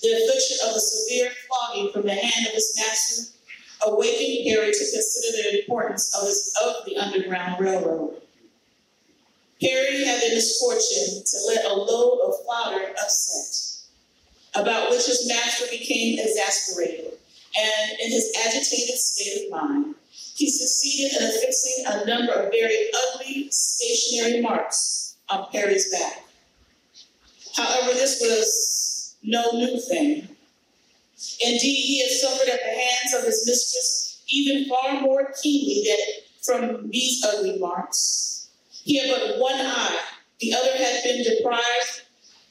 The 0.02 0.14
affliction 0.14 0.58
of 0.68 0.76
a 0.76 0.80
severe 0.80 1.32
flogging 1.48 1.92
from 1.92 2.04
the 2.04 2.16
hand 2.16 2.48
of 2.48 2.54
his 2.54 2.74
master 2.78 3.34
awakened 3.86 4.50
Harry 4.50 4.72
to 4.72 4.80
consider 4.80 5.38
the 5.38 5.60
importance 5.60 6.16
of, 6.16 6.28
his, 6.28 6.54
of 6.64 6.86
the 6.86 6.98
Underground 6.98 7.60
Railroad. 7.60 8.22
Harry 9.62 10.06
had 10.06 10.22
the 10.22 10.36
misfortune 10.36 11.24
to 11.26 11.38
let 11.48 11.66
a 11.66 11.74
load 11.74 12.20
of 12.26 12.46
fodder 12.46 12.94
upset, 13.02 13.82
about 14.56 14.90
which 14.92 15.06
his 15.06 15.28
master 15.28 15.66
became 15.72 16.20
exasperated, 16.20 17.14
and 17.58 18.00
in 18.00 18.12
his 18.12 18.32
agitated 18.46 18.98
state 18.98 19.46
of 19.46 19.52
mind, 19.52 19.96
he 20.36 20.50
succeeded 20.50 21.20
in 21.20 21.28
affixing 21.28 21.86
a 21.88 22.06
number 22.06 22.34
of 22.34 22.52
very 22.52 22.90
ugly 23.10 23.50
stationary 23.50 24.42
marks 24.42 25.16
on 25.30 25.48
Perry's 25.52 25.92
back. 25.92 26.24
However, 27.56 27.94
this 27.94 28.22
was 28.22 29.16
no 29.24 29.52
new 29.54 29.80
thing. 29.80 30.28
Indeed, 31.44 31.82
he 31.82 32.02
had 32.02 32.12
suffered 32.12 32.50
at 32.50 32.60
the 32.60 32.80
hands 32.80 33.14
of 33.18 33.24
his 33.24 33.44
mistress 33.48 34.22
even 34.30 34.70
far 34.70 35.02
more 35.02 35.34
keenly 35.42 35.84
than 35.88 35.98
from 36.44 36.90
these 36.92 37.24
ugly 37.26 37.58
marks. 37.58 38.37
He 38.88 38.96
had 39.00 39.10
but 39.10 39.38
one 39.38 39.60
eye, 39.60 40.00
the 40.40 40.54
other 40.54 40.72
had 40.72 41.04
been 41.04 41.22
deprived 41.22 42.04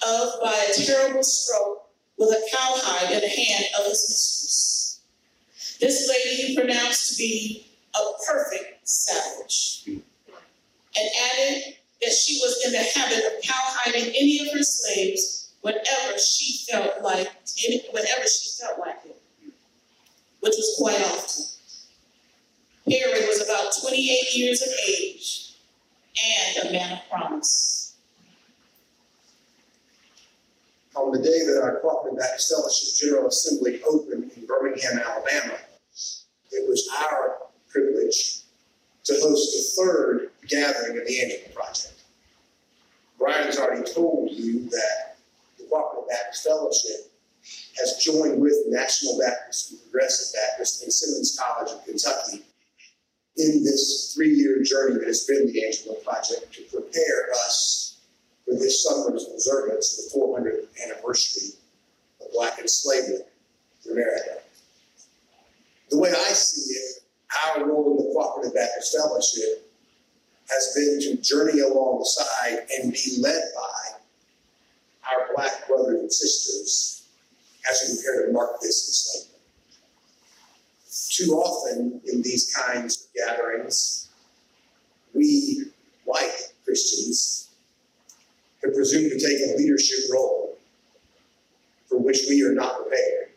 of 0.07 0.35
by 0.43 0.53
a 0.53 0.75
terrible 0.85 1.23
stroke 1.23 1.89
with 2.19 2.29
a 2.29 2.47
cowhide 2.55 3.11
in 3.11 3.21
the 3.23 3.29
hand 3.29 3.65
of 3.79 3.87
his 3.87 4.07
mistress. 4.11 5.01
This 5.81 6.07
lady 6.07 6.43
he 6.43 6.55
pronounced 6.55 7.13
to 7.13 7.17
be 7.17 7.67
a 7.95 8.01
perfect 8.29 8.87
savage, 8.87 9.85
and 9.87 11.09
added 11.33 11.77
that 12.03 12.13
she 12.13 12.39
was 12.43 12.63
in 12.67 12.73
the 12.73 12.83
habit 12.83 13.25
of 13.25 13.43
cowhiding 13.43 14.09
any 14.09 14.47
of 14.47 14.53
her 14.53 14.63
slaves 14.63 15.53
whenever 15.63 16.19
she 16.19 16.67
felt 16.71 17.03
like 17.03 17.31
any, 17.67 17.81
whenever 17.93 18.29
she 18.29 18.51
felt 18.61 18.79
like 18.79 18.99
it, 19.07 19.23
which 20.41 20.55
was 20.55 20.75
quite 20.77 21.01
often. 21.01 21.47
Harry 22.91 23.27
was 23.27 23.41
about 23.41 23.73
28 23.81 24.35
years 24.35 24.61
of 24.61 24.69
age 24.87 25.46
and 26.25 26.69
a 26.69 26.73
man 26.73 26.93
of 26.93 26.99
promise. 27.11 27.97
On 30.95 31.13
the 31.13 31.19
day 31.19 31.45
that 31.45 31.61
our 31.63 31.81
Cooperative 31.81 32.19
Baptist 32.19 32.51
Fellowship 32.51 32.89
General 32.99 33.29
Assembly 33.29 33.83
opened 33.83 34.31
in 34.35 34.47
Birmingham, 34.47 34.99
Alabama, 34.99 35.59
it 36.51 36.69
was 36.69 36.89
our 37.11 37.39
privilege 37.69 38.41
to 39.05 39.13
host 39.21 39.77
the 39.77 39.83
third 39.83 40.31
gathering 40.49 40.99
of 40.99 41.07
the 41.07 41.21
Angela 41.21 41.55
Project. 41.55 42.03
Brian 43.19 43.45
has 43.45 43.59
already 43.59 43.85
told 43.93 44.31
you 44.31 44.69
that 44.71 45.17
the 45.59 45.65
Cooperative 45.65 46.09
Baptist 46.09 46.45
Fellowship 46.45 47.13
has 47.79 48.03
joined 48.03 48.41
with 48.41 48.55
National 48.69 49.19
Baptist 49.19 49.73
and 49.73 49.83
Progressive 49.83 50.35
Baptist 50.35 50.83
and 50.83 50.93
Simmons 50.93 51.39
College 51.39 51.73
of 51.73 51.85
Kentucky 51.85 52.43
in 53.39 53.63
this 53.65 54.15
three-year 54.15 54.63
journey 54.63 54.99
that 54.99 55.07
has 55.07 55.27
been 55.27 55.47
the 55.47 55.65
Angela 55.65 55.95
Project 55.97 56.55
to 56.55 56.63
prepare 56.63 57.31
us 57.45 57.99
for 58.45 58.55
this 58.55 58.85
summer's 58.85 59.27
observance 59.33 59.99
of 59.99 60.13
the 60.13 60.27
400th 60.27 60.67
anniversary 60.85 61.59
of 62.21 62.33
Black 62.33 62.59
enslavement 62.59 63.25
in 63.85 63.93
America. 63.93 64.39
The 65.91 65.99
way 65.99 66.11
I 66.11 66.33
see 66.33 66.73
it, 66.73 67.03
our 67.47 67.67
role 67.67 67.91
in 67.91 67.97
the 68.07 68.13
Cooperative 68.13 68.55
Baptist 68.55 68.97
Fellowship 68.97 69.71
has 70.49 70.73
been 70.75 71.01
to 71.01 71.23
journey 71.23 71.61
alongside 71.61 72.67
and 72.79 72.93
be 72.93 73.19
led 73.21 73.43
by 73.55 73.99
our 75.11 75.35
black 75.35 75.67
brothers 75.69 76.01
and 76.01 76.13
sisters 76.13 77.07
as 77.71 77.89
we 77.89 78.03
prepare 78.03 78.27
to 78.27 78.33
mark 78.33 78.61
this 78.61 78.89
enslavement. 78.89 79.36
Too 81.17 81.33
often 81.33 82.03
in 82.13 82.21
these 82.21 82.55
kinds 82.55 83.07
of 83.07 83.15
gatherings, 83.15 84.11
we, 85.15 85.65
white 86.05 86.53
Christians, 86.63 87.49
have 88.63 88.75
presumed 88.75 89.11
to 89.13 89.19
take 89.19 89.49
a 89.49 89.57
leadership 89.57 90.11
role 90.13 90.59
for 91.89 91.97
which 91.97 92.19
we 92.29 92.43
are 92.43 92.53
not 92.53 92.77
prepared, 92.77 93.31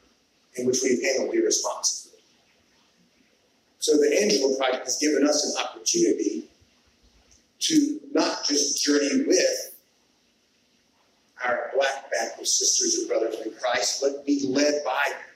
in 0.55 0.65
which 0.67 0.79
we 0.83 0.89
have 0.89 1.01
handled 1.01 1.33
irresponsibly. 1.33 2.19
So 3.79 3.93
the 3.93 4.19
Angela 4.23 4.57
Project 4.57 4.83
has 4.83 4.97
given 4.97 5.25
us 5.25 5.45
an 5.45 5.63
opportunity 5.63 6.49
to 7.59 7.99
not 8.11 8.43
just 8.43 8.83
journey 8.83 9.23
with 9.25 9.73
our 11.45 11.71
Black 11.73 12.11
Baptist 12.11 12.59
sisters 12.59 12.95
and 12.95 13.07
brothers 13.07 13.39
in 13.39 13.53
Christ, 13.53 14.01
but 14.01 14.25
be 14.25 14.45
led 14.49 14.83
by 14.83 15.11
them 15.11 15.28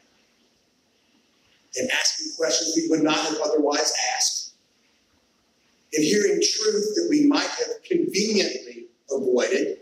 and 1.77 1.89
asking 1.91 2.31
questions 2.37 2.75
we 2.75 2.87
would 2.89 3.03
not 3.03 3.17
have 3.17 3.37
otherwise 3.43 3.93
asked, 4.15 4.53
and 5.93 6.03
hearing 6.03 6.41
truth 6.41 6.95
that 6.95 7.07
we 7.09 7.25
might 7.27 7.41
have 7.41 7.83
conveniently 7.83 8.85
avoided, 9.11 9.79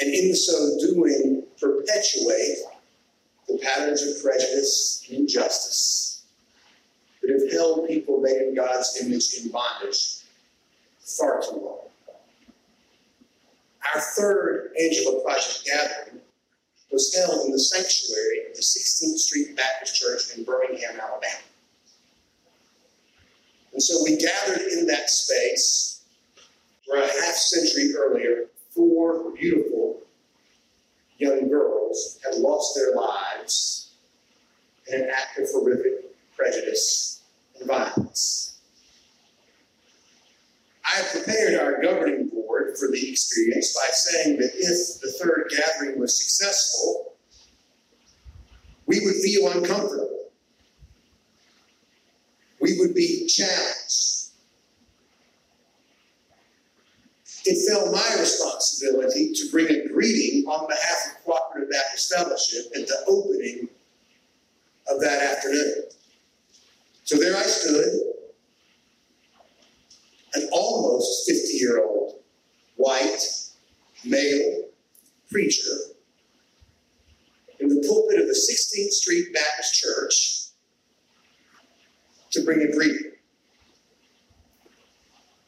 and 0.00 0.14
in 0.14 0.34
so 0.34 0.78
doing, 0.80 1.42
perpetuate 1.60 2.58
the 3.48 3.58
patterns 3.58 4.02
of 4.02 4.22
prejudice 4.22 5.06
and 5.08 5.20
injustice 5.20 6.24
that 7.22 7.30
have 7.30 7.52
held 7.52 7.88
people 7.88 8.20
made 8.20 8.42
in 8.42 8.54
God's 8.54 8.98
image 9.02 9.34
in 9.40 9.50
bondage 9.50 10.18
far 10.98 11.40
too 11.42 11.56
long. 11.56 11.78
Our 13.94 14.00
third 14.00 14.72
Angela 14.80 15.22
Project 15.22 15.64
gathering 15.64 16.20
was 16.94 17.14
held 17.14 17.44
in 17.44 17.52
the 17.52 17.58
sanctuary 17.58 18.46
of 18.48 18.54
the 18.54 18.62
16th 18.62 19.18
Street 19.18 19.56
Baptist 19.56 19.96
Church 19.96 20.36
in 20.36 20.44
Birmingham, 20.44 20.92
Alabama. 20.92 21.42
And 23.72 23.82
so 23.82 23.96
we 24.04 24.16
gathered 24.16 24.62
in 24.72 24.86
that 24.86 25.10
space 25.10 26.02
where 26.86 27.02
a 27.02 27.06
half 27.06 27.34
century 27.34 27.92
earlier, 27.96 28.46
four 28.70 29.32
beautiful 29.32 30.02
young 31.18 31.48
girls 31.48 32.20
had 32.24 32.36
lost 32.36 32.76
their 32.76 32.94
lives 32.94 33.90
in 34.86 35.02
an 35.02 35.10
act 35.10 35.38
of 35.38 35.48
horrific 35.50 36.16
prejudice 36.36 37.22
and 37.58 37.66
violence. 37.66 38.58
I 40.84 40.98
have 40.98 41.10
prepared 41.10 41.60
our 41.60 41.82
governing 41.82 42.28
board 42.28 42.43
for 42.78 42.88
the 42.90 43.10
experience 43.10 43.74
by 43.74 43.88
saying 43.92 44.38
that 44.38 44.50
if 44.54 45.00
the 45.00 45.12
third 45.12 45.50
gathering 45.50 45.98
was 45.98 46.18
successful, 46.18 47.14
we 48.86 49.00
would 49.00 49.14
feel 49.16 49.50
uncomfortable. 49.50 50.30
We 52.60 52.78
would 52.78 52.94
be 52.94 53.26
challenged. 53.26 54.14
It 57.46 57.68
fell 57.68 57.92
my 57.92 58.16
responsibility 58.20 59.32
to 59.34 59.50
bring 59.50 59.66
a 59.66 59.88
greeting 59.88 60.46
on 60.46 60.66
behalf 60.66 61.14
of 61.16 61.24
Cooperative 61.24 61.70
Baptist 61.70 62.14
Fellowship 62.14 62.72
at 62.74 62.86
the 62.86 63.04
opening 63.06 63.68
of 64.88 65.00
that 65.00 65.22
afternoon. 65.22 65.84
So 67.04 67.18
there 67.18 67.36
I 67.36 67.42
stood, 67.42 68.14
an 70.34 70.48
almost 70.52 71.28
50 71.28 71.52
year 71.54 71.84
old 71.84 72.20
white 72.76 73.22
male 74.04 74.64
preacher 75.34 75.74
in 77.58 77.68
the 77.68 77.84
pulpit 77.88 78.20
of 78.20 78.28
the 78.28 78.32
16th 78.32 78.92
Street 78.92 79.34
Baptist 79.34 79.74
Church 79.74 80.46
to 82.30 82.44
bring 82.44 82.62
a 82.62 82.70
greeting. 82.70 83.10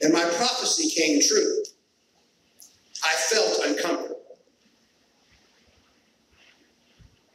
And 0.02 0.12
my 0.12 0.24
prophecy 0.24 0.90
came 0.90 1.20
true. 1.22 1.62
I 3.04 3.12
felt 3.30 3.60
uncomfortable 3.64 4.22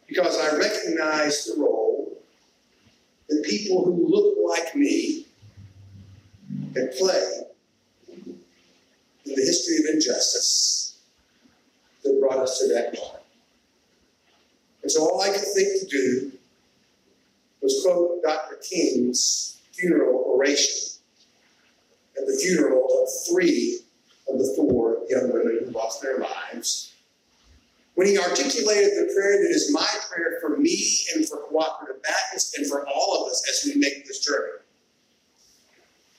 because 0.10 0.38
I 0.38 0.58
recognized 0.58 1.48
the 1.48 1.62
role 1.62 2.22
that 3.29 3.46
people 3.50 3.86
who 3.86 4.10
look 4.10 4.36
like 4.50 4.75
me 4.75 5.25
can 6.74 6.89
play 6.98 7.43
in 8.10 8.36
the 9.24 9.41
history 9.41 9.77
of 9.77 9.96
injustice 9.96 10.81
that 12.03 12.20
brought 12.20 12.39
us 12.39 12.60
to 12.60 12.67
that 12.74 12.93
point. 12.96 13.24
And 14.81 14.91
so 14.91 15.01
all 15.01 15.22
I 15.22 15.29
could 15.29 15.41
think 15.41 15.79
to 15.81 15.88
do 15.88 16.31
was 17.62 17.81
quote 17.86 18.24
Dr. 18.24 18.55
King's 18.58 19.60
funeral 19.74 20.24
oration 20.27 21.00
at 22.17 22.25
the 22.25 22.38
funeral 22.43 22.88
of 23.01 23.10
three 23.29 23.79
of 24.27 24.38
the 24.38 24.53
four 24.55 24.98
young 25.10 25.31
women 25.31 25.60
who 25.63 25.72
lost 25.72 26.01
their 26.01 26.20
lives. 26.20 26.93
When 27.96 28.08
he 28.08 28.17
articulated 28.17 28.91
the 28.91 29.13
prayer 29.13 29.43
that 29.43 29.50
is 29.50 29.72
my 29.72 29.88
prayer 30.10 30.38
for 30.41 30.58
me 30.58 31.00
and 31.13 31.27
for 31.27 31.38
Cooperative 31.50 32.01
Baptist 32.01 32.58
and 32.58 32.65
for 32.65 32.88
all 32.88 33.22
of 33.22 33.31
us 33.31 33.43
as 33.50 33.72
we 33.72 33.79
make 33.79 34.08
this 34.08 34.25
journey, 34.25 34.60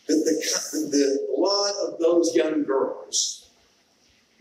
that 0.07 0.15
the, 0.15 0.79
the 0.91 1.29
blood 1.35 1.75
of 1.87 1.99
those 1.99 2.35
young 2.35 2.65
girls 2.65 3.42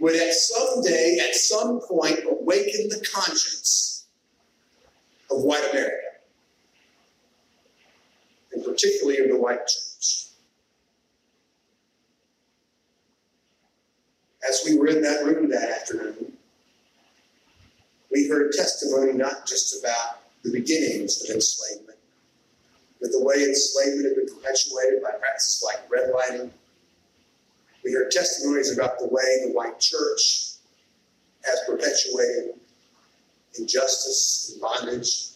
would 0.02 0.16
at 0.16 0.34
some 0.34 0.82
day, 0.82 1.20
at 1.28 1.36
some 1.36 1.80
point, 1.88 2.20
awaken 2.30 2.90
the 2.90 3.06
conscience 3.14 4.08
of 5.30 5.44
white 5.44 5.64
America, 5.72 5.96
and 8.52 8.66
particularly 8.66 9.20
of 9.20 9.30
the 9.30 9.40
white 9.40 9.66
church. 9.68 9.92
as 14.48 14.64
we 14.66 14.78
were 14.78 14.88
in 14.88 15.02
that 15.02 15.24
room 15.24 15.50
that 15.50 15.70
afternoon, 15.70 16.34
we 18.12 18.28
heard 18.28 18.52
testimony 18.52 19.14
not 19.14 19.48
just 19.48 19.80
about 19.80 20.22
the 20.44 20.52
beginnings 20.52 21.24
of 21.24 21.36
enslavement, 21.36 21.98
but 23.00 23.12
the 23.12 23.24
way 23.24 23.44
enslavement 23.44 24.06
had 24.06 24.16
been 24.16 24.36
perpetuated 24.36 25.02
by 25.04 25.12
practices 25.12 25.64
like 25.64 25.88
redlining. 25.90 26.50
We 27.84 27.94
heard 27.94 28.12
testimonies 28.12 28.72
about 28.72 29.00
the 29.00 29.08
way 29.08 29.46
the 29.46 29.54
white 29.54 29.80
church 29.80 30.54
has 31.44 31.60
perpetuated 31.68 32.60
injustice 33.58 34.52
and 34.54 34.62
bondage. 34.62 35.30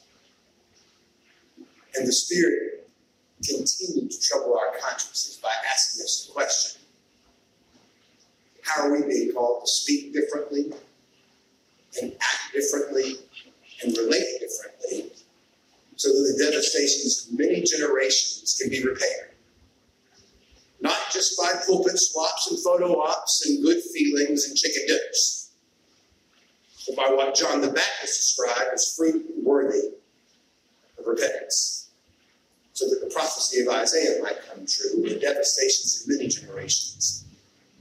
And 1.96 2.08
the 2.08 2.12
Spirit 2.12 2.88
continued 3.44 4.12
to 4.12 4.22
trouble 4.22 4.58
our 4.58 4.78
consciences 4.80 5.38
by 5.42 5.52
asking 5.72 6.04
us 6.04 6.26
the 6.28 6.34
question 6.34 6.82
how 8.66 8.88
are 8.88 8.92
we 8.92 9.08
being 9.08 9.32
called 9.32 9.64
to 9.64 9.72
speak 9.72 10.12
differently 10.12 10.74
and 12.02 12.12
act 12.14 12.54
differently 12.54 13.18
and 13.84 13.96
relate 13.96 14.40
differently 14.40 15.12
so 15.96 16.10
that 16.10 16.36
the 16.36 16.44
devastations 16.44 17.28
of 17.28 17.38
many 17.38 17.62
generations 17.62 18.58
can 18.60 18.70
be 18.70 18.84
repaired? 18.84 19.35
Not 20.86 21.10
just 21.12 21.36
by 21.36 21.52
pulpit 21.66 21.98
swaps 21.98 22.52
and 22.52 22.60
photo 22.60 23.02
ops 23.02 23.44
and 23.48 23.64
good 23.64 23.82
feelings 23.92 24.48
and 24.48 24.56
chicken 24.56 24.84
dinners, 24.86 25.50
but 26.86 26.96
by 26.96 27.12
what 27.12 27.34
John 27.34 27.60
the 27.60 27.70
Baptist 27.70 28.20
described 28.20 28.70
as 28.72 28.96
fruit 28.96 29.26
worthy 29.42 29.94
of 31.00 31.08
repentance 31.08 31.90
so 32.74 32.88
that 32.88 33.00
the 33.04 33.12
prophecy 33.12 33.62
of 33.62 33.70
Isaiah 33.70 34.22
might 34.22 34.38
come 34.48 34.64
true, 34.68 34.98
and 34.98 35.06
the 35.06 35.20
devastations 35.20 36.04
of 36.04 36.16
many 36.16 36.28
generations 36.28 37.26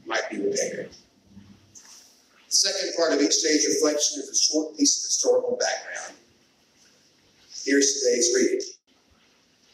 might 0.07 0.31
be 0.31 0.39
repaired. 0.39 0.89
The 1.75 2.57
second 2.57 2.95
part 2.97 3.13
of 3.13 3.21
each 3.21 3.43
day's 3.43 3.67
reflection 3.67 4.23
is 4.23 4.31
a 4.31 4.51
short 4.51 4.79
piece 4.79 4.97
of 4.97 5.09
historical 5.09 5.59
background. 5.61 6.15
Here's 7.67 8.01
today's 8.01 8.33
reading 8.35 8.67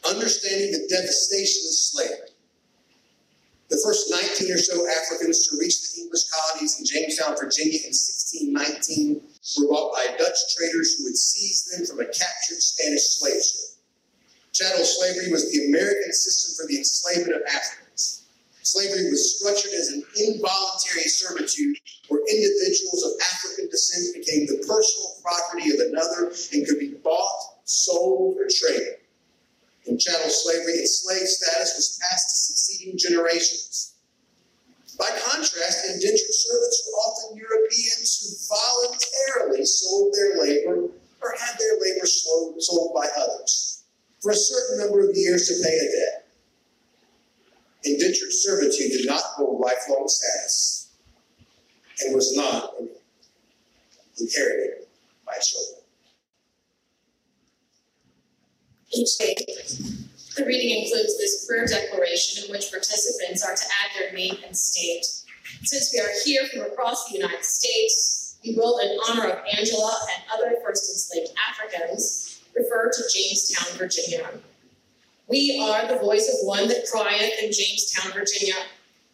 Understanding 0.09 0.73
the 0.73 0.85
devastation 0.89 1.61
of 1.65 1.73
slavery. 1.73 2.30
The 3.71 3.79
first 3.79 4.11
19 4.11 4.51
or 4.51 4.59
so 4.59 4.83
Africans 4.83 5.47
to 5.47 5.55
reach 5.55 5.79
the 5.95 6.03
English 6.03 6.27
colonies 6.27 6.75
in 6.75 6.83
Jamestown, 6.83 7.39
Virginia 7.39 7.79
in 7.87 7.95
1619 7.95 9.23
were 9.63 9.71
bought 9.71 9.95
by 9.95 10.11
Dutch 10.19 10.39
traders 10.59 10.99
who 10.99 11.07
had 11.07 11.15
seized 11.15 11.71
them 11.71 11.87
from 11.87 12.03
a 12.03 12.11
captured 12.11 12.59
Spanish 12.59 13.15
slave 13.15 13.39
ship. 13.39 13.79
Chattel 14.51 14.83
slavery 14.83 15.31
was 15.31 15.47
the 15.47 15.71
American 15.71 16.11
system 16.11 16.51
for 16.59 16.67
the 16.67 16.83
enslavement 16.83 17.31
of 17.31 17.47
Africans. 17.47 18.27
Slavery 18.59 19.07
was 19.07 19.39
structured 19.39 19.71
as 19.71 19.95
an 19.95 20.03
involuntary 20.19 21.07
servitude 21.07 21.79
where 22.11 22.27
individuals 22.27 23.07
of 23.07 23.15
African 23.23 23.71
descent 23.71 24.19
became 24.19 24.51
the 24.51 24.67
personal 24.67 25.15
property 25.23 25.71
of 25.71 25.79
another 25.79 26.35
and 26.51 26.67
could 26.67 26.79
be 26.79 26.99
bought, 26.99 27.63
sold, 27.63 28.35
or 28.35 28.51
traded. 28.51 29.00
In 29.85 29.97
chattel 29.97 30.29
slavery, 30.29 30.79
enslaved 30.79 31.27
status 31.27 31.75
was 31.75 31.99
passed 32.01 32.29
to 32.29 32.35
succeeding 32.37 32.97
generations. 32.97 33.93
By 34.99 35.09
contrast, 35.25 35.85
indentured 35.89 36.33
servants 36.33 36.83
were 36.85 36.99
often 36.99 37.37
Europeans 37.37 38.09
who 38.21 38.55
voluntarily 38.55 39.65
sold 39.65 40.13
their 40.13 40.37
labor 40.37 40.89
or 41.21 41.35
had 41.39 41.57
their 41.57 41.79
labor 41.79 42.05
sold 42.05 42.93
by 42.93 43.07
others 43.17 43.83
for 44.21 44.31
a 44.31 44.35
certain 44.35 44.79
number 44.79 45.01
of 45.07 45.15
years 45.15 45.47
to 45.47 45.67
pay 45.67 45.75
a 45.75 45.91
debt. 45.91 46.27
Indentured 47.83 48.31
servitude 48.31 48.91
did 48.91 49.07
not 49.07 49.23
hold 49.35 49.59
lifelong 49.59 50.07
status 50.07 50.91
and 52.05 52.13
was 52.13 52.35
not 52.35 52.75
inherited 54.19 54.85
by 55.25 55.33
children. 55.41 55.80
Each 58.93 59.17
day, 59.17 59.35
the 60.35 60.45
reading 60.45 60.83
includes 60.83 61.17
this 61.17 61.45
prayer 61.47 61.65
declaration 61.65 62.43
in 62.43 62.51
which 62.51 62.71
participants 62.71 63.43
are 63.43 63.55
to 63.55 63.63
add 63.63 63.91
their 63.97 64.13
name 64.13 64.37
and 64.45 64.55
state. 64.55 65.05
Since 65.63 65.93
we 65.93 65.99
are 65.99 66.11
here 66.25 66.47
from 66.47 66.71
across 66.71 67.07
the 67.07 67.17
United 67.17 67.45
States, 67.45 68.37
we 68.43 68.55
will, 68.55 68.79
in 68.79 68.97
honor 69.07 69.29
of 69.29 69.45
Angela 69.57 69.95
and 70.13 70.23
other 70.33 70.57
first 70.65 70.89
enslaved 70.89 71.31
Africans, 71.49 72.41
refer 72.55 72.89
to 72.89 73.03
Jamestown, 73.13 73.77
Virginia. 73.77 74.29
We 75.27 75.59
are 75.63 75.87
the 75.87 75.99
voice 75.99 76.27
of 76.27 76.45
one 76.45 76.67
that 76.67 76.85
crieth 76.91 77.43
in 77.43 77.51
Jamestown, 77.51 78.11
Virginia. 78.11 78.55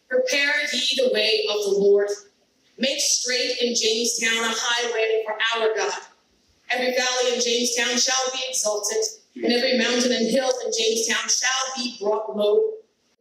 Prepare 0.09 0.53
ye 0.73 0.95
the 0.95 1.13
way 1.13 1.45
of 1.49 1.63
the 1.65 1.77
Lord. 1.77 2.09
Make 2.79 2.99
straight 2.99 3.57
in 3.61 3.75
Jamestown 3.75 4.43
a 4.43 4.53
highway 4.55 5.23
for 5.25 5.33
our 5.33 5.75
God. 5.75 6.01
Every 6.71 6.95
valley 6.95 7.35
in 7.35 7.41
Jamestown 7.41 7.97
shall 7.97 8.31
be 8.33 8.39
exalted, 8.49 9.03
and 9.43 9.53
every 9.53 9.77
mountain 9.77 10.11
and 10.11 10.29
hill 10.29 10.51
in 10.65 10.71
Jamestown 10.71 11.29
shall 11.29 11.65
be 11.75 11.97
brought 12.01 12.35
low. 12.35 12.61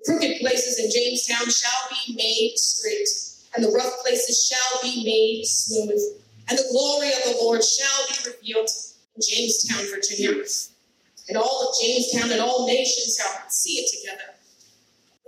Crooked 0.04 0.40
places 0.40 0.78
in 0.78 0.90
Jamestown 0.90 1.50
shall 1.50 1.88
be 1.90 2.14
made 2.14 2.54
straight, 2.56 3.08
and 3.54 3.64
the 3.64 3.70
rough 3.70 3.92
places 4.02 4.46
shall 4.46 4.82
be 4.82 5.04
made 5.04 5.44
smooth. 5.44 6.00
And 6.48 6.58
the 6.58 6.68
glory 6.70 7.08
of 7.08 7.24
the 7.24 7.38
Lord 7.42 7.62
shall 7.62 8.06
be 8.08 8.30
revealed 8.30 8.70
in 9.16 9.22
Jamestown, 9.22 9.84
Virginia 9.90 10.44
and 11.28 11.36
all 11.36 11.68
of 11.68 11.74
Jamestown 11.80 12.30
and 12.30 12.40
all 12.40 12.66
nations 12.66 13.16
shall 13.16 13.48
see 13.48 13.78
it 13.78 13.90
together. 13.90 14.34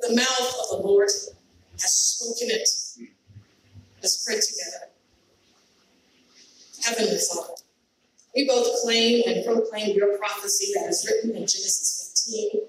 The 0.00 0.14
mouth 0.14 0.54
of 0.62 0.68
the 0.70 0.86
Lord 0.86 1.08
has 1.08 1.92
spoken 1.92 2.50
it. 2.50 2.68
Let's 4.00 4.24
pray 4.24 4.36
together. 4.36 4.92
Heavenly 6.84 7.18
Father, 7.18 7.54
we 8.34 8.46
both 8.46 8.82
claim 8.82 9.22
and 9.26 9.44
proclaim 9.44 9.96
your 9.96 10.18
prophecy 10.18 10.72
that 10.74 10.88
is 10.88 11.06
written 11.08 11.30
in 11.30 11.42
Genesis 11.46 12.24
15. 12.28 12.62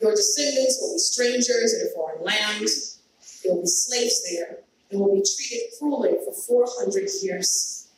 Your 0.00 0.12
descendants 0.12 0.78
will 0.80 0.94
be 0.94 0.98
strangers 0.98 1.74
in 1.74 1.88
a 1.88 1.90
foreign 1.94 2.24
land. 2.24 2.68
They 3.42 3.50
will 3.50 3.62
be 3.62 3.66
slaves 3.66 4.24
there 4.30 4.58
and 4.90 5.00
will 5.00 5.14
be 5.14 5.22
treated 5.22 5.70
cruelly 5.78 6.16
for 6.24 6.32
400 6.32 7.08
years. 7.22 7.88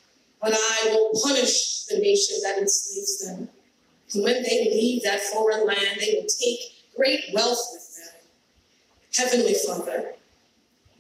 But 0.40 0.54
I 0.54 0.90
will 0.90 1.10
punish 1.22 1.84
the 1.84 1.98
nation 1.98 2.36
that 2.42 2.58
enslaves 2.58 3.24
them 3.24 3.48
and 4.14 4.24
when 4.24 4.42
they 4.42 4.70
leave 4.70 5.02
that 5.02 5.20
foreign 5.20 5.66
land, 5.66 5.98
they 6.00 6.14
will 6.14 6.26
take 6.26 6.60
great 6.96 7.20
wealth 7.32 7.60
with 7.72 7.96
them. 7.96 8.14
Heavenly 9.16 9.54
Father, 9.54 10.14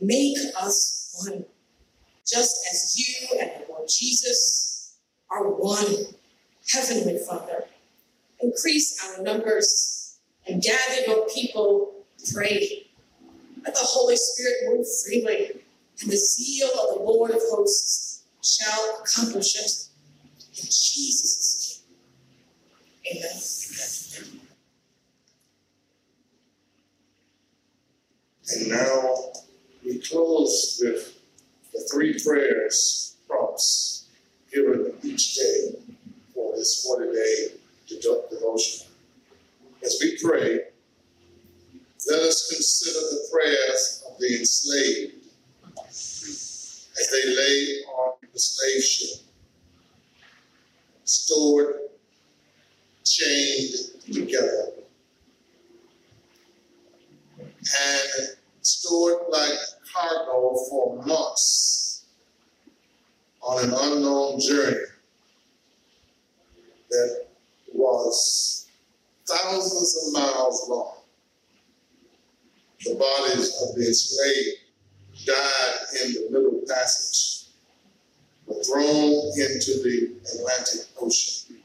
make 0.00 0.36
us 0.60 1.26
one, 1.26 1.44
just 2.26 2.56
as 2.72 2.94
you 2.96 3.38
and 3.40 3.50
the 3.50 3.72
Lord 3.72 3.88
Jesus 3.88 4.59
are 5.30 5.48
one. 5.48 5.86
Heavenly 6.72 7.18
Father, 7.18 7.64
increase 8.40 9.02
our 9.04 9.22
numbers 9.22 10.18
and 10.46 10.62
gather 10.62 11.02
your 11.06 11.26
people, 11.28 11.94
pray. 12.32 12.86
Let 13.64 13.74
the 13.74 13.80
Holy 13.82 14.16
Spirit 14.16 14.56
move 14.66 14.86
freely, 15.04 15.62
and 16.00 16.10
the 16.10 16.16
zeal 16.16 16.68
of 16.68 16.98
the 16.98 17.04
Lord 17.04 17.30
of 17.30 17.40
hosts 17.50 18.22
shall 18.42 19.02
accomplish 19.02 19.56
it. 19.56 19.88
In 20.58 20.64
Jesus' 20.64 21.82
name, 23.04 23.22
amen. 23.22 23.40
And 28.52 28.68
now 28.68 29.32
we 29.84 29.98
close 30.00 30.80
with 30.82 31.20
the 31.72 31.88
three 31.90 32.18
prayers 32.18 33.16
prompts 33.28 33.89
given 34.52 34.92
each 35.02 35.34
day 35.34 35.76
for 36.34 36.56
this 36.56 36.84
40 36.84 37.12
day 37.12 37.60
devotion. 38.30 38.86
As 39.84 39.98
we 40.00 40.18
pray, 40.22 40.60
let 42.08 42.20
us 42.20 42.48
consider 42.50 43.00
the 43.00 43.28
prayers 43.32 44.04
of 44.08 44.18
the 44.18 44.38
enslaved 44.38 45.14
as 45.88 47.08
they 47.10 47.34
lay 47.34 47.82
on 47.84 48.12
the 48.32 48.38
slave 48.38 48.82
ship, 48.82 49.20
stored, 51.04 51.74
chained 53.04 53.74
together, 54.12 54.68
and 57.42 58.36
stored 58.60 59.22
like 59.30 59.58
cargo 59.92 60.56
for 60.68 61.02
months 61.06 61.89
on 63.42 63.64
an 63.64 63.72
unknown 63.72 64.40
journey 64.40 64.86
that 66.90 67.26
was 67.72 68.68
thousands 69.26 69.96
of 69.96 70.12
miles 70.12 70.66
long. 70.68 70.94
The 72.84 72.94
bodies 72.94 73.62
of 73.62 73.74
the 73.76 73.86
enslaved 73.86 74.58
died 75.26 75.74
in 76.02 76.14
the 76.14 76.28
Middle 76.30 76.60
Passage, 76.66 77.48
were 78.46 78.62
thrown 78.62 79.12
into 79.36 79.82
the 79.82 80.16
Atlantic 80.34 80.86
Ocean. 81.00 81.56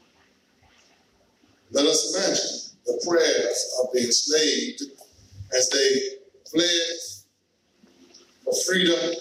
Let 1.72 1.86
us 1.86 2.14
imagine 2.14 2.76
the 2.86 3.04
prayers 3.06 3.80
of 3.82 3.92
the 3.92 4.04
enslaved 4.04 4.82
as 5.56 5.68
they 5.70 6.00
fled 6.50 6.98
for 8.44 8.54
freedom, 8.66 9.14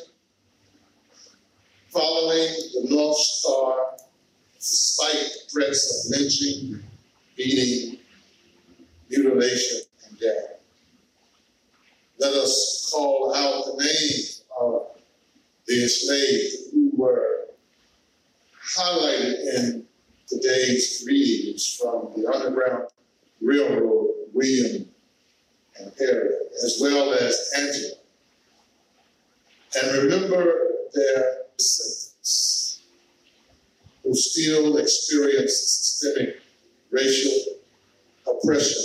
following 1.96 2.50
the 2.74 2.88
North 2.90 3.16
Star 3.16 3.96
despite 4.58 5.32
threats 5.50 6.10
of 6.12 6.20
lynching, 6.20 6.84
beating, 7.38 8.00
mutilation, 9.10 9.80
and 10.06 10.20
death. 10.20 10.60
Let 12.20 12.34
us 12.34 12.90
call 12.92 13.34
out 13.34 13.66
the 13.66 13.84
names 13.84 14.44
of 14.60 14.88
the 15.68 15.84
enslaved 15.84 16.74
who 16.74 16.92
were 16.98 17.48
highlighted 18.78 19.56
in 19.56 19.86
today's 20.28 21.06
readings 21.08 21.80
from 21.82 22.12
the 22.16 22.30
Underground 22.30 22.90
Railroad, 23.42 24.10
William 24.34 24.90
and 25.80 25.92
Harriet, 25.98 26.52
as 26.64 26.78
well 26.82 27.14
as 27.14 27.52
Angela. 27.58 27.94
And 29.82 30.04
remember 30.04 30.62
their 30.94 31.35
descendants 31.58 32.82
who 34.04 34.14
still 34.14 34.78
experience 34.78 35.54
systemic 35.54 36.42
racial 36.92 37.32
oppression 38.28 38.84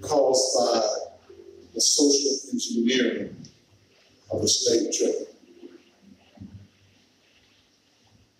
caused 0.00 0.58
by 0.58 0.80
the 1.74 1.80
social 1.80 2.50
engineering 2.52 3.36
of 4.30 4.40
the 4.42 4.48
slave 4.48 4.92
trade. 4.96 5.26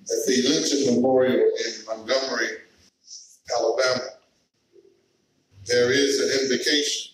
At 0.03 0.27
the 0.27 0.43
Lynching 0.49 0.95
Memorial 0.95 1.37
in 1.37 1.85
Montgomery, 1.87 2.49
Alabama, 3.57 4.03
there 5.67 5.93
is 5.93 6.19
an 6.19 6.43
invocation 6.43 7.13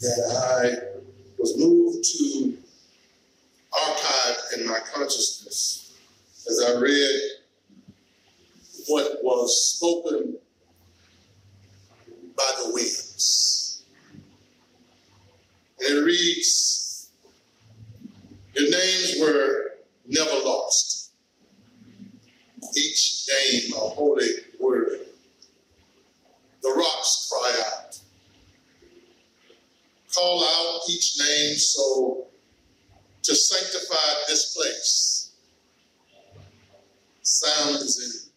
that 0.00 0.20
I 0.36 0.98
was 1.38 1.56
moved 1.56 2.04
to 2.04 2.61
consciousness 5.02 5.94
as 6.48 6.64
I 6.68 6.80
read 6.80 7.20
what 8.86 9.18
was 9.22 9.76
spoken 9.76 10.36
by 12.36 12.50
the 12.58 12.72
winds. 12.72 13.84
And 15.80 15.98
it 15.98 16.04
reads, 16.04 17.10
Your 18.54 18.70
names 18.70 19.16
were 19.20 19.72
never 20.06 20.44
lost. 20.44 21.12
Each 22.76 23.28
name 23.28 23.72
a 23.74 23.78
holy 23.78 24.28
word. 24.60 25.00
The 26.62 26.70
rocks 26.70 27.30
cry 27.30 27.62
out. 27.66 27.98
Call 30.14 30.44
out 30.44 30.80
each 30.88 31.18
name 31.18 31.56
so 31.56 32.26
to 33.22 33.34
sanctify 33.34 34.24
this 34.28 34.54
place. 34.54 35.30
Sounds 37.22 38.30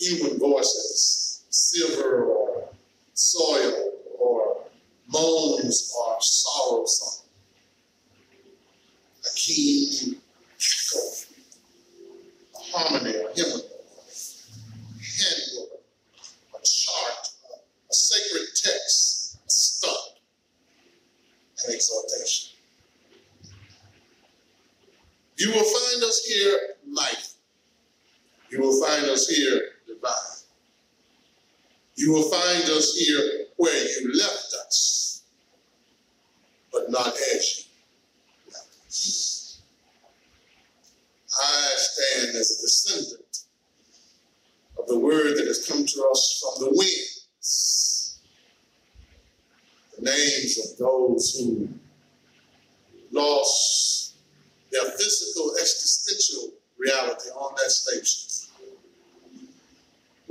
in 0.00 0.06
human 0.06 0.38
voices, 0.38 1.44
silver 1.50 2.24
or 2.24 2.68
soil 3.12 3.92
or 4.18 4.64
moans 5.08 5.94
or 5.98 6.16
song. 6.20 6.86
A 9.24 9.28
keen 9.36 10.16
echo, 10.56 10.98
a 12.54 12.58
harmony, 12.58 13.10
a 13.10 13.32
hymn, 13.34 13.60
handbook, 15.18 15.80
a 16.54 16.58
chart, 16.64 17.28
a, 17.50 17.56
a 17.56 17.94
sacred 17.94 18.48
text, 18.56 19.38
a 19.46 19.50
stump, 19.50 20.16
an 21.64 21.74
exhortation. 21.74 22.50
You 25.38 25.50
will 25.50 25.64
find 25.64 26.02
us 26.04 26.21
here 26.32 26.58
mighty. 26.86 27.28
You 28.50 28.60
will 28.60 28.84
find 28.84 29.06
us 29.06 29.28
here 29.28 29.60
divine. 29.86 30.12
You 31.96 32.12
will 32.12 32.30
find 32.30 32.64
us 32.64 32.94
here 32.96 33.46
where 33.56 33.84
you 34.00 34.12
left 34.18 34.54
us, 34.66 35.22
but 36.72 36.90
not 36.90 37.08
as 37.08 37.66
you 37.66 38.52
left 38.52 38.76
us. 38.86 39.62
I 41.40 41.70
stand 41.76 42.36
as 42.36 42.50
a 42.50 42.60
descendant 42.62 43.38
of 44.78 44.86
the 44.86 44.98
word 44.98 45.36
that 45.36 45.46
has 45.46 45.66
come 45.66 45.84
to 45.86 46.08
us 46.10 46.40
from 46.40 46.64
the 46.64 46.70
winds. 46.76 48.18
The 49.96 50.02
names 50.02 50.58
of 50.58 50.78
those 50.78 51.38
who 51.38 51.68
lost 53.12 54.14
their 54.72 54.90
physical 54.92 55.54
existential 55.60 56.54
reality 56.78 57.28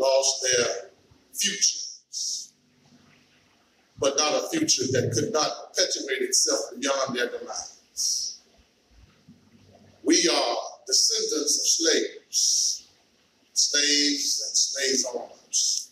lost 0.01 0.43
their 0.43 0.89
futures, 1.33 2.53
but 3.99 4.17
not 4.17 4.33
a 4.33 4.49
future 4.49 4.83
that 4.91 5.11
could 5.13 5.31
not 5.31 5.73
perpetuate 5.73 6.21
itself 6.21 6.59
beyond 6.79 7.15
their 7.15 7.29
demise. 7.29 8.39
We 10.03 10.27
are 10.27 10.57
descendants 10.87 11.59
of 11.59 11.67
slaves, 11.67 12.87
slaves 13.53 14.43
and 14.47 14.57
slaves 14.57 15.05
owners. 15.13 15.89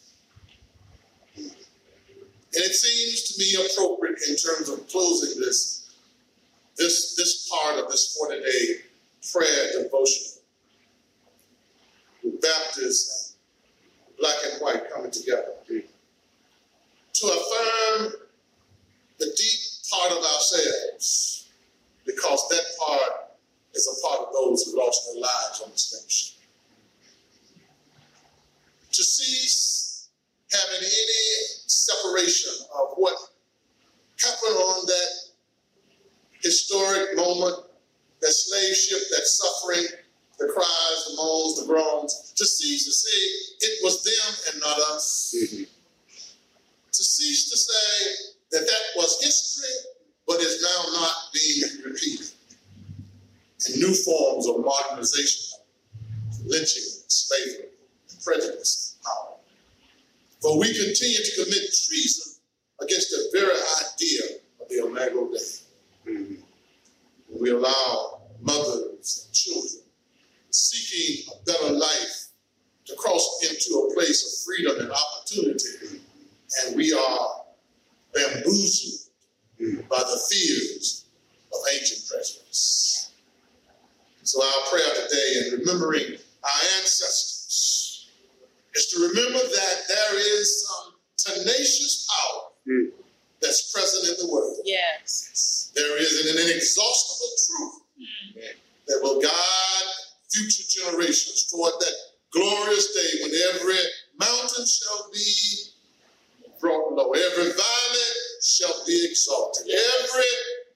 And 1.36 2.64
it 2.66 2.74
seems 2.74 3.24
to 3.24 3.40
me 3.40 3.66
appropriate 3.66 4.18
in 4.28 4.36
terms 4.36 4.70
of 4.70 4.88
closing 4.88 5.40
this, 5.40 5.94
this, 6.78 7.16
this 7.16 7.48
part 7.48 7.78
of 7.78 7.92
this 7.92 8.18
40 8.18 8.42
day 8.42 8.76
prayer 9.32 9.84
devotion 9.84 10.29
Baptists 12.42 13.36
black 14.20 14.36
and 14.52 14.62
white 14.62 14.92
coming 14.92 15.12
together 15.12 15.54
to 15.68 17.26
affirm 17.28 18.14
the 19.18 19.26
deep 19.26 19.60
part 19.92 20.12
of 20.12 20.18
ourselves 20.18 21.48
because 22.06 22.48
that 22.50 22.64
part 22.86 23.32
is 23.74 23.88
a 23.88 24.08
part 24.08 24.28
of 24.28 24.34
those 24.34 24.64
who 24.64 24.78
lost 24.78 25.10
their 25.12 25.22
lives 25.22 25.62
on 25.64 25.72
this 25.72 26.02
nation. 26.04 26.36
To 28.92 29.04
cease 29.04 30.10
having 30.52 30.86
any 30.86 31.46
separation 31.68 32.52
of 32.74 32.94
what 32.96 33.16
happened 34.24 34.58
on 34.58 34.86
that 34.88 35.10
historic 36.42 37.16
moment, 37.16 37.66
that 38.22 38.32
slave 38.32 38.76
ship, 38.76 39.00
that 39.12 39.26
suffering, 39.26 39.86
the 40.40 40.48
cries, 40.48 41.06
the 41.10 41.16
moans, 41.18 41.60
the 41.60 41.68
groans, 41.68 42.29
to 42.40 42.46
cease 42.46 42.86
to 42.86 42.92
say 42.94 43.68
it 43.68 43.80
was 43.84 44.02
them 44.02 44.54
and 44.54 44.62
not 44.62 44.80
us. 44.96 45.36
Mm-hmm. 45.36 45.64
To 45.64 47.04
cease 47.04 47.50
to 47.50 47.58
say 47.58 48.38
that 48.52 48.66
that 48.66 48.84
was 48.96 49.22
history, 49.22 49.92
but 50.26 50.40
is 50.40 50.64
now 50.64 51.02
not 51.02 51.16
being 51.34 51.84
repeated. 51.84 52.28
And 53.68 53.76
new 53.76 53.94
forms 53.94 54.48
of 54.48 54.64
modernization, 54.64 55.60
lynching, 56.46 57.04
slavery, 57.08 57.66
prejudice, 58.24 58.96
and 58.96 59.04
power. 59.04 59.36
For 60.42 60.58
we 60.60 60.68
continue 60.68 61.18
to 61.18 61.44
commit 61.44 61.70
treason 61.88 62.40
against 62.82 63.10
the 63.10 63.30
very 63.34 63.52
idea 63.52 64.40
of 64.62 64.70
the 64.70 64.88
Imago 64.88 65.28
Dei. 65.28 66.10
Mm-hmm. 66.10 67.42
We 67.42 67.50
allow 67.50 68.22
mothers 68.42 69.26
and 69.26 69.34
children 69.34 69.84
seeking 70.52 71.34
a 71.34 71.46
better 71.46 71.74
life 71.74 72.19
to 72.90 72.96
cross 72.96 73.40
into 73.50 73.80
a 73.80 73.94
place 73.94 74.26
of 74.26 74.46
freedom 74.46 74.80
and 74.82 74.92
opportunity, 74.92 76.02
and 76.66 76.76
we 76.76 76.92
are 76.92 77.30
bamboozled 78.14 79.10
by 79.90 80.00
the 80.00 80.20
fears 80.30 81.06
of 81.54 81.60
ancient 81.74 82.08
prejudice. 82.10 83.12
So 84.24 84.44
our 84.44 84.70
prayer 84.70 84.94
today 84.96 85.34
in 85.40 85.60
remembering 85.60 86.18
our 86.44 86.62
ancestors 86.80 88.08
is 88.76 88.88
to 88.88 89.08
remember 89.08 89.40
that 89.40 89.76
there 89.88 90.20
is 90.20 90.68
some 90.68 90.94
tenacious 91.18 92.08
power 92.10 92.42
mm. 92.68 92.90
that's 93.42 93.72
present 93.72 94.08
in 94.08 94.26
the 94.26 94.32
world. 94.32 94.58
Yes. 94.66 95.72
There 95.76 96.00
is 96.00 96.26
an, 96.26 96.38
inexhaustible 96.38 97.32
truth 97.48 97.82
mm. 98.00 98.44
that 98.88 99.00
will 99.02 99.22
guide 99.22 99.90
future 100.30 100.64
generations 100.68 101.48
toward 101.52 101.74
that 101.80 101.94
glorious 102.32 102.94
day 102.94 103.24
when 103.24 103.32
every 103.54 103.80
mountain 104.20 104.66
shall 104.66 105.10
be 105.12 105.34
brought 106.60 106.94
low, 106.94 107.12
every 107.12 107.52
valley 107.52 108.10
shall 108.42 108.86
be 108.86 109.08
exalted, 109.10 109.68
every 109.70 110.24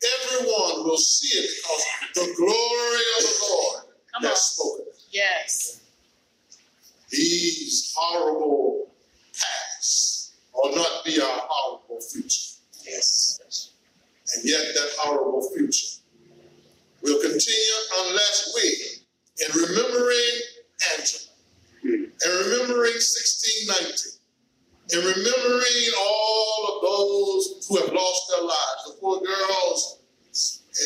everyone 0.04 0.86
will 0.86 0.98
see 0.98 1.40
it 1.40 1.50
because 1.58 1.86
the 2.16 2.34
glory 2.36 3.04
of 3.18 3.24
the 3.24 3.46
Lord 3.50 3.84
Come 4.14 4.24
has 4.24 4.42
spoken. 4.42 4.86
Yes. 5.12 5.80
These 7.10 7.94
horrible 7.96 8.92
paths 9.34 10.34
will 10.54 10.76
not 10.76 11.06
be 11.06 11.22
our 11.22 11.42
horrible 11.48 12.02
future. 12.02 12.58
Yes. 12.86 13.72
And 14.36 14.44
yet 14.50 14.62
that 14.74 14.90
horrible 14.98 15.50
future 15.56 16.00
will 17.02 17.22
continue 17.22 17.58
unless 18.06 18.52
we, 18.56 19.46
in 19.46 19.62
remembering 19.62 20.42
Angela, 20.92 21.23
Mm-hmm. 21.84 22.04
and 22.04 22.34
remembering 22.46 22.96
1619, 22.96 24.20
and 24.94 25.04
remembering 25.04 25.92
all 26.00 26.60
of 26.70 26.82
those 26.82 27.68
who 27.68 27.76
have 27.78 27.92
lost 27.94 28.32
their 28.32 28.46
lives, 28.46 28.84
the 28.88 28.94
poor 29.02 29.20
girls 29.20 30.00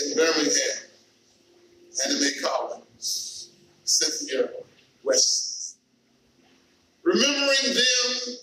in 0.01 0.17
Birmingham, 0.17 0.77
Addie 2.03 2.19
Mae 2.19 2.31
Collins, 2.41 3.49
Cynthia 3.83 4.49
West. 5.03 5.77
Remembering 7.03 7.73
them 7.73 8.35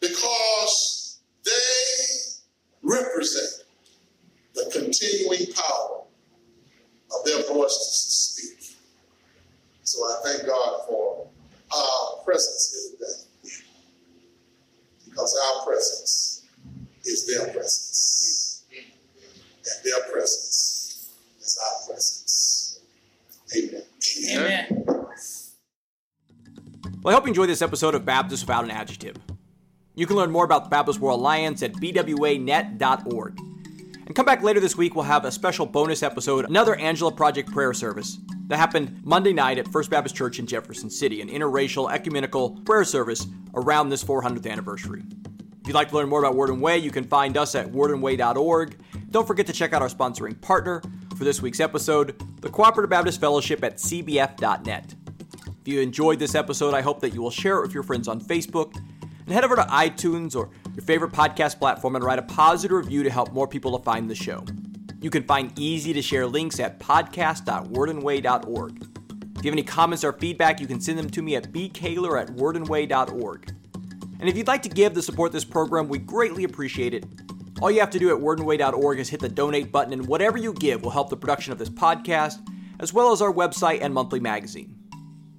because 0.00 1.18
they 1.44 1.50
represent 2.82 3.64
the 4.54 4.70
continuing 4.72 5.52
power 5.52 6.02
of 7.14 7.24
their 7.24 7.42
voices 7.42 8.34
to 8.36 8.42
speak. 8.42 8.76
So 9.82 10.02
I 10.02 10.16
thank 10.24 10.46
God 10.46 10.80
for 10.88 11.28
our 11.74 12.24
presence 12.24 12.96
here 12.98 12.98
today 12.98 13.26
because 15.04 15.38
our 15.44 15.64
presence 15.64 16.42
is 17.04 17.26
their 17.26 17.52
presence. 17.52 18.64
And 18.72 19.84
their 19.84 20.12
presence 20.12 21.10
is 21.40 21.58
our 21.62 21.86
presence. 21.86 22.80
Amen. 23.56 23.82
Amen. 24.30 24.84
Well, 27.02 27.14
I 27.14 27.18
hope 27.18 27.25
you 27.25 27.25
enjoyed 27.36 27.50
this 27.50 27.60
episode 27.60 27.94
of 27.94 28.02
Baptist 28.06 28.44
Without 28.44 28.64
an 28.64 28.70
Adjective. 28.70 29.14
You 29.94 30.06
can 30.06 30.16
learn 30.16 30.30
more 30.30 30.46
about 30.46 30.64
the 30.64 30.70
Baptist 30.70 31.00
World 31.00 31.20
Alliance 31.20 31.62
at 31.62 31.74
bwanet.org. 31.74 33.38
And 34.06 34.16
come 34.16 34.24
back 34.24 34.42
later 34.42 34.58
this 34.58 34.74
week, 34.74 34.94
we'll 34.94 35.04
have 35.04 35.26
a 35.26 35.30
special 35.30 35.66
bonus 35.66 36.02
episode, 36.02 36.46
another 36.46 36.76
Angela 36.76 37.12
Project 37.12 37.52
prayer 37.52 37.74
service 37.74 38.16
that 38.46 38.56
happened 38.56 39.02
Monday 39.04 39.34
night 39.34 39.58
at 39.58 39.68
First 39.68 39.90
Baptist 39.90 40.16
Church 40.16 40.38
in 40.38 40.46
Jefferson 40.46 40.88
City, 40.88 41.20
an 41.20 41.28
interracial 41.28 41.92
ecumenical 41.92 42.52
prayer 42.64 42.84
service 42.84 43.26
around 43.52 43.90
this 43.90 44.02
400th 44.02 44.50
anniversary. 44.50 45.02
If 45.60 45.66
you'd 45.66 45.74
like 45.74 45.90
to 45.90 45.94
learn 45.94 46.08
more 46.08 46.20
about 46.20 46.36
Word 46.36 46.48
and 46.48 46.62
Way, 46.62 46.78
you 46.78 46.90
can 46.90 47.04
find 47.04 47.36
us 47.36 47.54
at 47.54 47.70
wordandway.org. 47.70 48.78
Don't 49.10 49.26
forget 49.26 49.46
to 49.48 49.52
check 49.52 49.74
out 49.74 49.82
our 49.82 49.90
sponsoring 49.90 50.40
partner 50.40 50.80
for 51.18 51.24
this 51.24 51.42
week's 51.42 51.60
episode, 51.60 52.18
the 52.40 52.48
Cooperative 52.48 52.88
Baptist 52.88 53.20
Fellowship 53.20 53.62
at 53.62 53.76
cbf.net. 53.76 54.95
If 55.66 55.72
you 55.72 55.80
enjoyed 55.80 56.20
this 56.20 56.36
episode, 56.36 56.74
I 56.74 56.80
hope 56.80 57.00
that 57.00 57.12
you 57.12 57.20
will 57.20 57.32
share 57.32 57.58
it 57.58 57.62
with 57.62 57.74
your 57.74 57.82
friends 57.82 58.06
on 58.06 58.20
Facebook 58.20 58.76
and 58.76 59.34
head 59.34 59.42
over 59.42 59.56
to 59.56 59.62
iTunes 59.62 60.36
or 60.36 60.48
your 60.76 60.84
favorite 60.84 61.10
podcast 61.10 61.58
platform 61.58 61.96
and 61.96 62.04
write 62.04 62.20
a 62.20 62.22
positive 62.22 62.76
review 62.76 63.02
to 63.02 63.10
help 63.10 63.32
more 63.32 63.48
people 63.48 63.76
to 63.76 63.82
find 63.82 64.08
the 64.08 64.14
show. 64.14 64.44
You 65.00 65.10
can 65.10 65.24
find 65.24 65.50
easy 65.58 65.92
to 65.92 66.00
share 66.00 66.24
links 66.24 66.60
at 66.60 66.78
podcast.wordandway.org. 66.78 68.76
If 68.80 69.44
you 69.44 69.50
have 69.50 69.54
any 69.54 69.64
comments 69.64 70.04
or 70.04 70.12
feedback, 70.12 70.60
you 70.60 70.68
can 70.68 70.80
send 70.80 71.00
them 71.00 71.10
to 71.10 71.20
me 71.20 71.34
at 71.34 71.50
bkaylor 71.50 72.22
at 72.22 72.28
wordandway.org. 72.28 73.52
And 74.20 74.28
if 74.28 74.36
you'd 74.36 74.46
like 74.46 74.62
to 74.62 74.68
give 74.68 74.92
to 74.92 75.02
support 75.02 75.32
this 75.32 75.44
program, 75.44 75.88
we 75.88 75.98
greatly 75.98 76.44
appreciate 76.44 76.94
it. 76.94 77.06
All 77.60 77.72
you 77.72 77.80
have 77.80 77.90
to 77.90 77.98
do 77.98 78.14
at 78.14 78.22
wordandway.org 78.22 79.00
is 79.00 79.08
hit 79.08 79.18
the 79.18 79.28
donate 79.28 79.72
button, 79.72 79.92
and 79.92 80.06
whatever 80.06 80.38
you 80.38 80.52
give 80.52 80.84
will 80.84 80.90
help 80.90 81.10
the 81.10 81.16
production 81.16 81.52
of 81.52 81.58
this 81.58 81.70
podcast, 81.70 82.38
as 82.78 82.92
well 82.92 83.10
as 83.10 83.20
our 83.20 83.32
website 83.32 83.80
and 83.82 83.92
monthly 83.92 84.20
magazine. 84.20 84.75